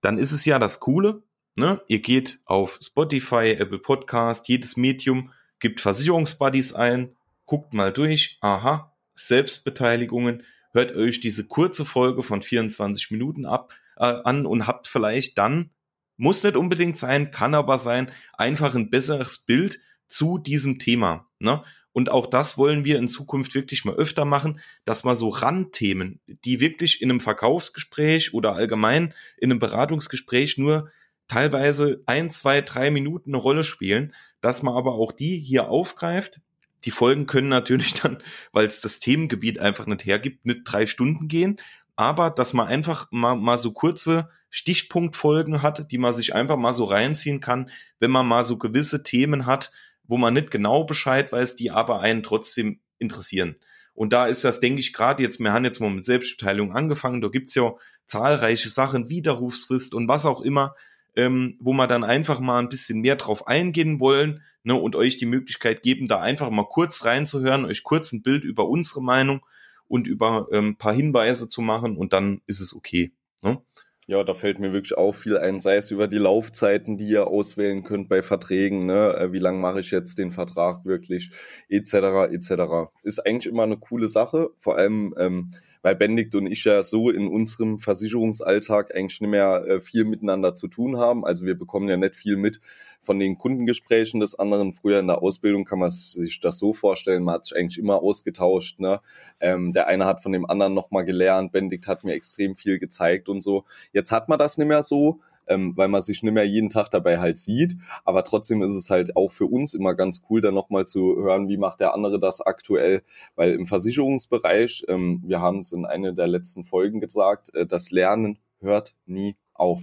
Dann 0.00 0.18
ist 0.18 0.32
es 0.32 0.44
ja 0.44 0.58
das 0.58 0.80
Coole, 0.80 1.22
ne? 1.56 1.82
Ihr 1.88 2.00
geht 2.00 2.40
auf 2.44 2.78
Spotify, 2.82 3.56
Apple 3.58 3.78
Podcast, 3.78 4.48
jedes 4.48 4.76
Medium, 4.76 5.32
gibt 5.58 5.80
Versicherungsbuddies 5.80 6.72
ein, 6.72 7.14
guckt 7.44 7.74
mal 7.74 7.92
durch, 7.92 8.38
aha, 8.40 8.96
Selbstbeteiligungen, 9.14 10.44
hört 10.72 10.96
euch 10.96 11.20
diese 11.20 11.46
kurze 11.46 11.84
Folge 11.84 12.22
von 12.22 12.42
24 12.42 13.10
Minuten 13.10 13.44
ab 13.44 13.72
äh, 13.96 14.04
an 14.04 14.46
und 14.46 14.66
habt 14.66 14.88
vielleicht 14.88 15.36
dann, 15.36 15.70
muss 16.16 16.42
nicht 16.42 16.56
unbedingt 16.56 16.96
sein, 16.96 17.30
kann 17.30 17.54
aber 17.54 17.78
sein, 17.78 18.10
einfach 18.34 18.74
ein 18.74 18.90
besseres 18.90 19.38
Bild 19.38 19.80
zu 20.08 20.38
diesem 20.38 20.78
Thema. 20.78 21.28
Ne? 21.38 21.62
Und 21.92 22.10
auch 22.10 22.26
das 22.26 22.56
wollen 22.56 22.84
wir 22.84 22.98
in 22.98 23.08
Zukunft 23.08 23.54
wirklich 23.54 23.84
mal 23.84 23.96
öfter 23.96 24.24
machen, 24.24 24.60
dass 24.84 25.04
mal 25.04 25.16
so 25.16 25.28
Randthemen, 25.28 26.20
die 26.44 26.60
wirklich 26.60 27.02
in 27.02 27.10
einem 27.10 27.20
Verkaufsgespräch 27.20 28.32
oder 28.32 28.54
allgemein 28.54 29.14
in 29.38 29.50
einem 29.50 29.58
Beratungsgespräch 29.58 30.56
nur 30.56 30.90
teilweise 31.26 32.02
ein, 32.06 32.30
zwei, 32.30 32.60
drei 32.60 32.90
Minuten 32.90 33.30
eine 33.30 33.42
Rolle 33.42 33.64
spielen, 33.64 34.12
dass 34.40 34.62
man 34.62 34.74
aber 34.74 34.94
auch 34.94 35.12
die 35.12 35.38
hier 35.38 35.68
aufgreift. 35.68 36.40
Die 36.84 36.90
Folgen 36.90 37.26
können 37.26 37.48
natürlich 37.48 37.94
dann, 38.02 38.22
weil 38.52 38.66
es 38.66 38.80
das 38.80 39.00
Themengebiet 39.00 39.58
einfach 39.58 39.86
nicht 39.86 40.04
hergibt, 40.04 40.46
nicht 40.46 40.60
drei 40.64 40.86
Stunden 40.86 41.28
gehen. 41.28 41.56
aber 41.96 42.30
dass 42.30 42.52
man 42.52 42.68
einfach 42.68 43.08
mal, 43.10 43.36
mal 43.36 43.58
so 43.58 43.72
kurze 43.72 44.30
Stichpunktfolgen 44.48 45.62
hat, 45.62 45.90
die 45.92 45.98
man 45.98 46.14
sich 46.14 46.34
einfach 46.34 46.56
mal 46.56 46.74
so 46.74 46.84
reinziehen 46.84 47.40
kann, 47.40 47.70
wenn 47.98 48.10
man 48.10 48.26
mal 48.26 48.44
so 48.44 48.58
gewisse 48.58 49.02
Themen 49.02 49.46
hat, 49.46 49.70
wo 50.10 50.16
man 50.16 50.34
nicht 50.34 50.50
genau 50.50 50.82
Bescheid 50.84 51.30
weiß, 51.30 51.54
die 51.54 51.70
aber 51.70 52.00
einen 52.00 52.24
trotzdem 52.24 52.80
interessieren. 52.98 53.56
Und 53.94 54.12
da 54.12 54.26
ist 54.26 54.44
das, 54.44 54.58
denke 54.58 54.80
ich, 54.80 54.92
gerade 54.92 55.22
jetzt, 55.22 55.38
wir 55.38 55.52
haben 55.52 55.64
jetzt 55.64 55.80
mal 55.80 55.90
mit 55.90 56.04
Selbstbeteiligung 56.04 56.74
angefangen, 56.74 57.20
da 57.20 57.28
gibt's 57.28 57.54
ja 57.54 57.74
zahlreiche 58.06 58.68
Sachen, 58.68 59.08
Widerrufsfrist 59.08 59.94
und 59.94 60.08
was 60.08 60.26
auch 60.26 60.40
immer, 60.40 60.74
ähm, 61.14 61.56
wo 61.60 61.72
wir 61.72 61.86
dann 61.86 62.02
einfach 62.02 62.40
mal 62.40 62.58
ein 62.58 62.68
bisschen 62.68 63.00
mehr 63.00 63.14
drauf 63.14 63.46
eingehen 63.46 64.00
wollen 64.00 64.42
ne, 64.64 64.74
und 64.74 64.96
euch 64.96 65.16
die 65.16 65.26
Möglichkeit 65.26 65.82
geben, 65.82 66.08
da 66.08 66.20
einfach 66.20 66.50
mal 66.50 66.66
kurz 66.66 67.04
reinzuhören, 67.04 67.64
euch 67.64 67.84
kurz 67.84 68.12
ein 68.12 68.22
Bild 68.22 68.42
über 68.42 68.68
unsere 68.68 69.02
Meinung 69.02 69.46
und 69.86 70.08
über 70.08 70.48
ähm, 70.50 70.76
paar 70.76 70.94
Hinweise 70.94 71.48
zu 71.48 71.60
machen 71.62 71.96
und 71.96 72.12
dann 72.12 72.40
ist 72.46 72.60
es 72.60 72.74
okay. 72.74 73.12
Ne? 73.42 73.62
Ja, 74.10 74.24
da 74.24 74.34
fällt 74.34 74.58
mir 74.58 74.72
wirklich 74.72 74.98
auch 74.98 75.12
viel 75.12 75.38
ein, 75.38 75.60
sei 75.60 75.76
es 75.76 75.92
über 75.92 76.08
die 76.08 76.18
Laufzeiten, 76.18 76.98
die 76.98 77.06
ihr 77.06 77.28
auswählen 77.28 77.84
könnt 77.84 78.08
bei 78.08 78.22
Verträgen, 78.22 78.84
ne? 78.84 79.14
Äh, 79.14 79.32
wie 79.32 79.38
lange 79.38 79.58
mache 79.60 79.78
ich 79.78 79.92
jetzt 79.92 80.18
den 80.18 80.32
Vertrag 80.32 80.84
wirklich, 80.84 81.30
etc., 81.68 82.26
etc. 82.32 82.90
Ist 83.04 83.24
eigentlich 83.24 83.46
immer 83.46 83.62
eine 83.62 83.76
coole 83.76 84.08
Sache, 84.08 84.50
vor 84.58 84.76
allem 84.78 85.14
ähm, 85.16 85.52
weil 85.82 85.96
Benedikt 85.96 86.34
und 86.34 86.46
ich 86.46 86.64
ja 86.64 86.82
so 86.82 87.10
in 87.10 87.28
unserem 87.28 87.78
Versicherungsalltag 87.78 88.94
eigentlich 88.94 89.20
nicht 89.20 89.30
mehr 89.30 89.64
äh, 89.66 89.80
viel 89.80 90.04
miteinander 90.04 90.54
zu 90.54 90.68
tun 90.68 90.98
haben. 90.98 91.24
Also 91.24 91.44
wir 91.46 91.58
bekommen 91.58 91.88
ja 91.88 91.96
nicht 91.96 92.16
viel 92.16 92.36
mit 92.36 92.60
von 93.00 93.18
den 93.18 93.38
Kundengesprächen 93.38 94.20
des 94.20 94.38
anderen. 94.38 94.72
Früher 94.72 95.00
in 95.00 95.06
der 95.06 95.22
Ausbildung 95.22 95.64
kann 95.64 95.78
man 95.78 95.90
sich 95.90 96.40
das 96.40 96.58
so 96.58 96.72
vorstellen, 96.74 97.22
man 97.22 97.36
hat 97.36 97.46
sich 97.46 97.56
eigentlich 97.56 97.78
immer 97.78 98.02
ausgetauscht. 98.02 98.78
Ne? 98.78 99.00
Ähm, 99.40 99.72
der 99.72 99.86
eine 99.86 100.04
hat 100.04 100.22
von 100.22 100.32
dem 100.32 100.44
anderen 100.44 100.74
nochmal 100.74 101.04
gelernt, 101.04 101.52
Benedikt 101.52 101.86
hat 101.86 102.04
mir 102.04 102.12
extrem 102.12 102.56
viel 102.56 102.78
gezeigt 102.78 103.28
und 103.28 103.40
so. 103.40 103.64
Jetzt 103.92 104.12
hat 104.12 104.28
man 104.28 104.38
das 104.38 104.58
nicht 104.58 104.68
mehr 104.68 104.82
so 104.82 105.20
ähm, 105.50 105.76
weil 105.76 105.88
man 105.88 106.00
sich 106.00 106.22
nicht 106.22 106.32
mehr 106.32 106.46
jeden 106.46 106.70
Tag 106.70 106.90
dabei 106.90 107.18
halt 107.18 107.36
sieht. 107.36 107.76
Aber 108.04 108.24
trotzdem 108.24 108.62
ist 108.62 108.74
es 108.74 108.88
halt 108.88 109.16
auch 109.16 109.32
für 109.32 109.46
uns 109.46 109.74
immer 109.74 109.94
ganz 109.94 110.22
cool, 110.30 110.40
dann 110.40 110.54
nochmal 110.54 110.86
zu 110.86 111.16
hören, 111.16 111.48
wie 111.48 111.58
macht 111.58 111.80
der 111.80 111.92
andere 111.92 112.18
das 112.18 112.40
aktuell. 112.40 113.02
Weil 113.34 113.52
im 113.52 113.66
Versicherungsbereich, 113.66 114.84
ähm, 114.88 115.22
wir 115.26 115.40
haben 115.40 115.60
es 115.60 115.72
in 115.72 115.84
einer 115.84 116.12
der 116.12 116.28
letzten 116.28 116.64
Folgen 116.64 117.00
gesagt, 117.00 117.54
äh, 117.54 117.66
das 117.66 117.90
Lernen 117.90 118.38
hört 118.60 118.94
nie 119.06 119.36
auf. 119.52 119.82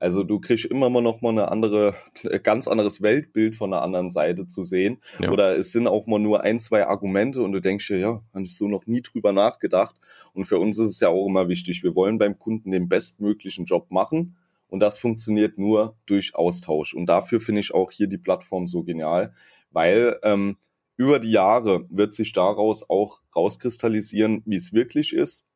Also 0.00 0.22
du 0.22 0.38
kriegst 0.38 0.64
immer 0.66 0.90
mal 0.90 1.00
noch 1.00 1.22
mal 1.22 1.30
eine 1.30 1.50
andere, 1.50 1.94
ganz 2.42 2.68
anderes 2.68 3.02
Weltbild 3.02 3.56
von 3.56 3.70
der 3.70 3.82
anderen 3.82 4.10
Seite 4.10 4.46
zu 4.46 4.62
sehen. 4.62 4.98
Ja. 5.18 5.30
Oder 5.30 5.56
es 5.56 5.72
sind 5.72 5.88
auch 5.88 6.06
mal 6.06 6.20
nur 6.20 6.42
ein, 6.42 6.60
zwei 6.60 6.86
Argumente 6.86 7.42
und 7.42 7.52
du 7.52 7.60
denkst 7.60 7.88
dir, 7.88 7.98
ja, 7.98 8.22
habe 8.32 8.44
ich 8.44 8.56
so 8.56 8.68
noch 8.68 8.86
nie 8.86 9.02
drüber 9.02 9.32
nachgedacht. 9.32 9.96
Und 10.34 10.44
für 10.44 10.58
uns 10.58 10.78
ist 10.78 10.90
es 10.90 11.00
ja 11.00 11.08
auch 11.08 11.26
immer 11.26 11.48
wichtig, 11.48 11.82
wir 11.82 11.94
wollen 11.94 12.18
beim 12.18 12.38
Kunden 12.38 12.70
den 12.70 12.88
bestmöglichen 12.88 13.64
Job 13.64 13.90
machen. 13.90 14.36
Und 14.68 14.80
das 14.80 14.98
funktioniert 14.98 15.58
nur 15.58 15.96
durch 16.06 16.34
Austausch. 16.34 16.94
Und 16.94 17.06
dafür 17.06 17.40
finde 17.40 17.60
ich 17.60 17.72
auch 17.72 17.90
hier 17.90 18.06
die 18.06 18.18
Plattform 18.18 18.66
so 18.66 18.84
genial, 18.84 19.34
weil 19.70 20.18
ähm, 20.22 20.58
über 20.96 21.18
die 21.18 21.30
Jahre 21.30 21.86
wird 21.90 22.14
sich 22.14 22.32
daraus 22.32 22.88
auch 22.88 23.22
rauskristallisieren, 23.34 24.42
wie 24.44 24.56
es 24.56 24.72
wirklich 24.72 25.12
ist 25.12 25.47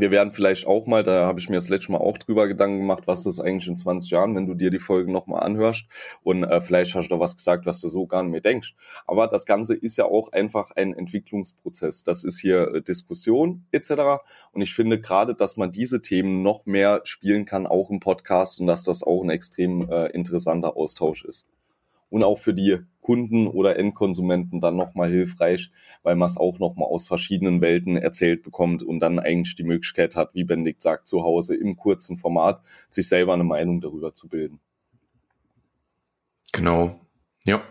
wir 0.00 0.10
werden 0.10 0.30
vielleicht 0.30 0.66
auch 0.66 0.86
mal, 0.86 1.02
da 1.02 1.26
habe 1.26 1.40
ich 1.40 1.48
mir 1.48 1.56
das 1.56 1.68
letzte 1.68 1.92
Mal 1.92 1.98
auch 1.98 2.18
drüber 2.18 2.48
Gedanken 2.48 2.78
gemacht, 2.78 3.04
was 3.06 3.24
das 3.24 3.40
eigentlich 3.40 3.68
in 3.68 3.76
20 3.76 4.10
Jahren, 4.10 4.34
wenn 4.34 4.46
du 4.46 4.54
dir 4.54 4.70
die 4.70 4.78
Folgen 4.78 5.12
nochmal 5.12 5.42
anhörst 5.42 5.86
und 6.22 6.44
äh, 6.44 6.60
vielleicht 6.60 6.94
hast 6.94 7.08
du 7.08 7.14
da 7.14 7.20
was 7.20 7.36
gesagt, 7.36 7.66
was 7.66 7.80
du 7.80 7.88
so 7.88 8.06
gar 8.06 8.22
nicht 8.22 8.32
mehr 8.32 8.40
denkst. 8.40 8.74
Aber 9.06 9.26
das 9.26 9.46
Ganze 9.46 9.74
ist 9.74 9.96
ja 9.96 10.04
auch 10.06 10.32
einfach 10.32 10.70
ein 10.72 10.94
Entwicklungsprozess. 10.94 12.04
Das 12.04 12.24
ist 12.24 12.40
hier 12.40 12.74
äh, 12.74 12.82
Diskussion 12.82 13.66
etc. 13.72 14.22
Und 14.52 14.62
ich 14.62 14.74
finde 14.74 15.00
gerade, 15.00 15.34
dass 15.34 15.56
man 15.56 15.72
diese 15.72 16.02
Themen 16.02 16.42
noch 16.42 16.66
mehr 16.66 17.00
spielen 17.04 17.44
kann, 17.44 17.66
auch 17.66 17.90
im 17.90 18.00
Podcast 18.00 18.60
und 18.60 18.66
dass 18.66 18.84
das 18.84 19.02
auch 19.02 19.22
ein 19.22 19.30
extrem 19.30 19.88
äh, 19.90 20.06
interessanter 20.06 20.76
Austausch 20.76 21.24
ist 21.24 21.46
und 22.10 22.24
auch 22.24 22.38
für 22.38 22.52
die 22.52 22.78
Kunden 23.00 23.46
oder 23.46 23.78
Endkonsumenten 23.78 24.60
dann 24.60 24.76
nochmal 24.76 25.10
hilfreich, 25.10 25.70
weil 26.02 26.16
man 26.16 26.28
es 26.28 26.36
auch 26.36 26.58
nochmal 26.58 26.88
aus 26.88 27.06
verschiedenen 27.06 27.60
Welten 27.60 27.96
erzählt 27.96 28.42
bekommt 28.42 28.82
und 28.82 29.00
dann 29.00 29.18
eigentlich 29.18 29.56
die 29.56 29.64
Möglichkeit 29.64 30.16
hat, 30.16 30.34
wie 30.34 30.44
Benedikt 30.44 30.82
sagt, 30.82 31.06
zu 31.06 31.22
Hause 31.22 31.56
im 31.56 31.76
kurzen 31.76 32.16
Format 32.16 32.62
sich 32.88 33.08
selber 33.08 33.32
eine 33.32 33.44
Meinung 33.44 33.80
darüber 33.80 34.14
zu 34.14 34.28
bilden. 34.28 34.60
Genau. 36.52 37.00
Ja. 37.44 37.62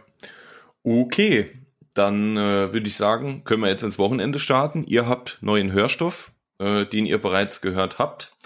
Okay. 0.84 1.52
Dann 1.94 2.38
äh, 2.38 2.72
würde 2.72 2.88
ich 2.88 2.96
sagen, 2.96 3.44
können 3.44 3.62
wir 3.62 3.70
jetzt 3.70 3.84
ins 3.84 4.00
Wochenende 4.00 4.40
starten. 4.40 4.84
Ihr 4.88 5.08
habt 5.08 5.40
neuen 5.42 5.72
Hörstoff, 5.72 6.32
äh, 6.60 6.86
den 6.86 7.06
ihr 7.06 7.22
bereits 7.22 7.62
gehört 7.62 8.00
habt. 8.00 8.38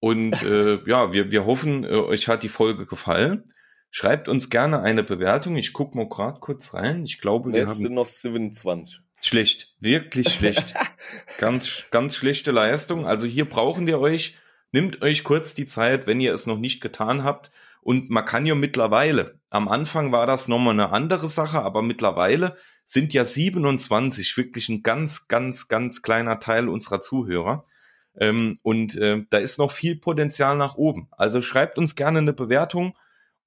Und 0.00 0.42
äh, 0.42 0.78
ja, 0.86 1.12
wir, 1.12 1.30
wir 1.30 1.46
hoffen, 1.46 1.84
äh, 1.84 1.88
euch 1.88 2.28
hat 2.28 2.42
die 2.42 2.48
Folge 2.48 2.86
gefallen. 2.86 3.52
Schreibt 3.90 4.28
uns 4.28 4.50
gerne 4.50 4.82
eine 4.82 5.02
Bewertung. 5.02 5.56
Ich 5.56 5.72
gucke 5.72 5.96
mal 5.96 6.08
gerade 6.08 6.40
kurz 6.40 6.74
rein. 6.74 7.04
Ich 7.04 7.20
glaube, 7.20 7.52
wir 7.52 7.62
es 7.62 7.78
sind 7.78 7.94
noch 7.94 8.08
27. 8.08 9.00
Schlecht, 9.22 9.74
wirklich 9.80 10.28
schlecht. 10.28 10.74
ganz, 11.38 11.84
ganz 11.90 12.16
schlechte 12.16 12.50
Leistung. 12.50 13.06
Also 13.06 13.26
hier 13.26 13.46
brauchen 13.46 13.86
wir 13.86 13.98
euch. 13.98 14.36
Nimmt 14.72 15.02
euch 15.02 15.24
kurz 15.24 15.54
die 15.54 15.66
Zeit, 15.66 16.06
wenn 16.06 16.20
ihr 16.20 16.34
es 16.34 16.46
noch 16.46 16.58
nicht 16.58 16.80
getan 16.80 17.24
habt. 17.24 17.50
Und 17.80 18.10
man 18.10 18.24
kann 18.24 18.46
ja 18.46 18.54
mittlerweile, 18.54 19.38
am 19.48 19.68
Anfang 19.68 20.12
war 20.12 20.26
das 20.26 20.48
nochmal 20.48 20.74
eine 20.74 20.90
andere 20.90 21.28
Sache, 21.28 21.62
aber 21.62 21.82
mittlerweile 21.82 22.56
sind 22.84 23.12
ja 23.12 23.24
27 23.24 24.36
wirklich 24.36 24.68
ein 24.68 24.82
ganz, 24.82 25.28
ganz, 25.28 25.68
ganz 25.68 26.02
kleiner 26.02 26.40
Teil 26.40 26.68
unserer 26.68 27.00
Zuhörer. 27.00 27.64
Ähm, 28.18 28.58
und 28.62 28.96
äh, 28.96 29.24
da 29.30 29.38
ist 29.38 29.58
noch 29.58 29.70
viel 29.70 29.96
Potenzial 29.96 30.56
nach 30.56 30.74
oben. 30.74 31.08
Also 31.12 31.40
schreibt 31.42 31.78
uns 31.78 31.94
gerne 31.94 32.18
eine 32.18 32.32
Bewertung 32.32 32.96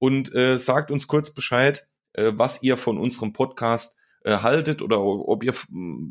und 0.00 0.34
äh, 0.34 0.58
sagt 0.58 0.90
uns 0.90 1.06
kurz 1.06 1.30
Bescheid, 1.30 1.86
äh, 2.14 2.32
was 2.34 2.62
ihr 2.64 2.76
von 2.76 2.98
unserem 2.98 3.32
Podcast 3.32 3.96
äh, 4.24 4.38
haltet 4.38 4.82
oder 4.82 5.00
ob 5.00 5.44
ihr 5.44 5.54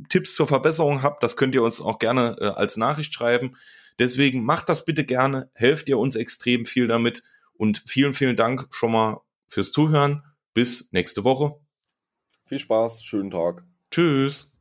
Tipps 0.08 0.36
zur 0.36 0.48
Verbesserung 0.48 1.04
habt. 1.04 1.22
Das 1.24 1.36
könnt 1.36 1.54
ihr 1.54 1.64
uns 1.64 1.82
auch 1.82 2.00
gerne 2.00 2.38
äh, 2.40 2.46
als 2.46 2.78
Nachricht 2.78 3.14
schreiben. 3.14 3.58
Deswegen 3.98 4.46
macht 4.46 4.70
das 4.70 4.86
bitte 4.86 5.04
gerne, 5.04 5.50
helft 5.54 5.90
ihr 5.90 5.98
uns 5.98 6.16
extrem 6.16 6.66
viel 6.66 6.88
damit 6.88 7.24
und 7.54 7.84
vielen, 7.86 8.14
vielen 8.14 8.38
Dank 8.38 8.68
schon 8.72 8.94
mal 8.94 9.22
fürs 9.48 9.74
Zuhören. 9.74 10.24
Bis 10.54 10.92
nächste 10.94 11.24
Woche. 11.24 11.60
Viel 12.46 12.60
Spaß, 12.60 13.04
schönen 13.04 13.32
Tag. 13.32 13.64
Tschüss. 13.92 14.59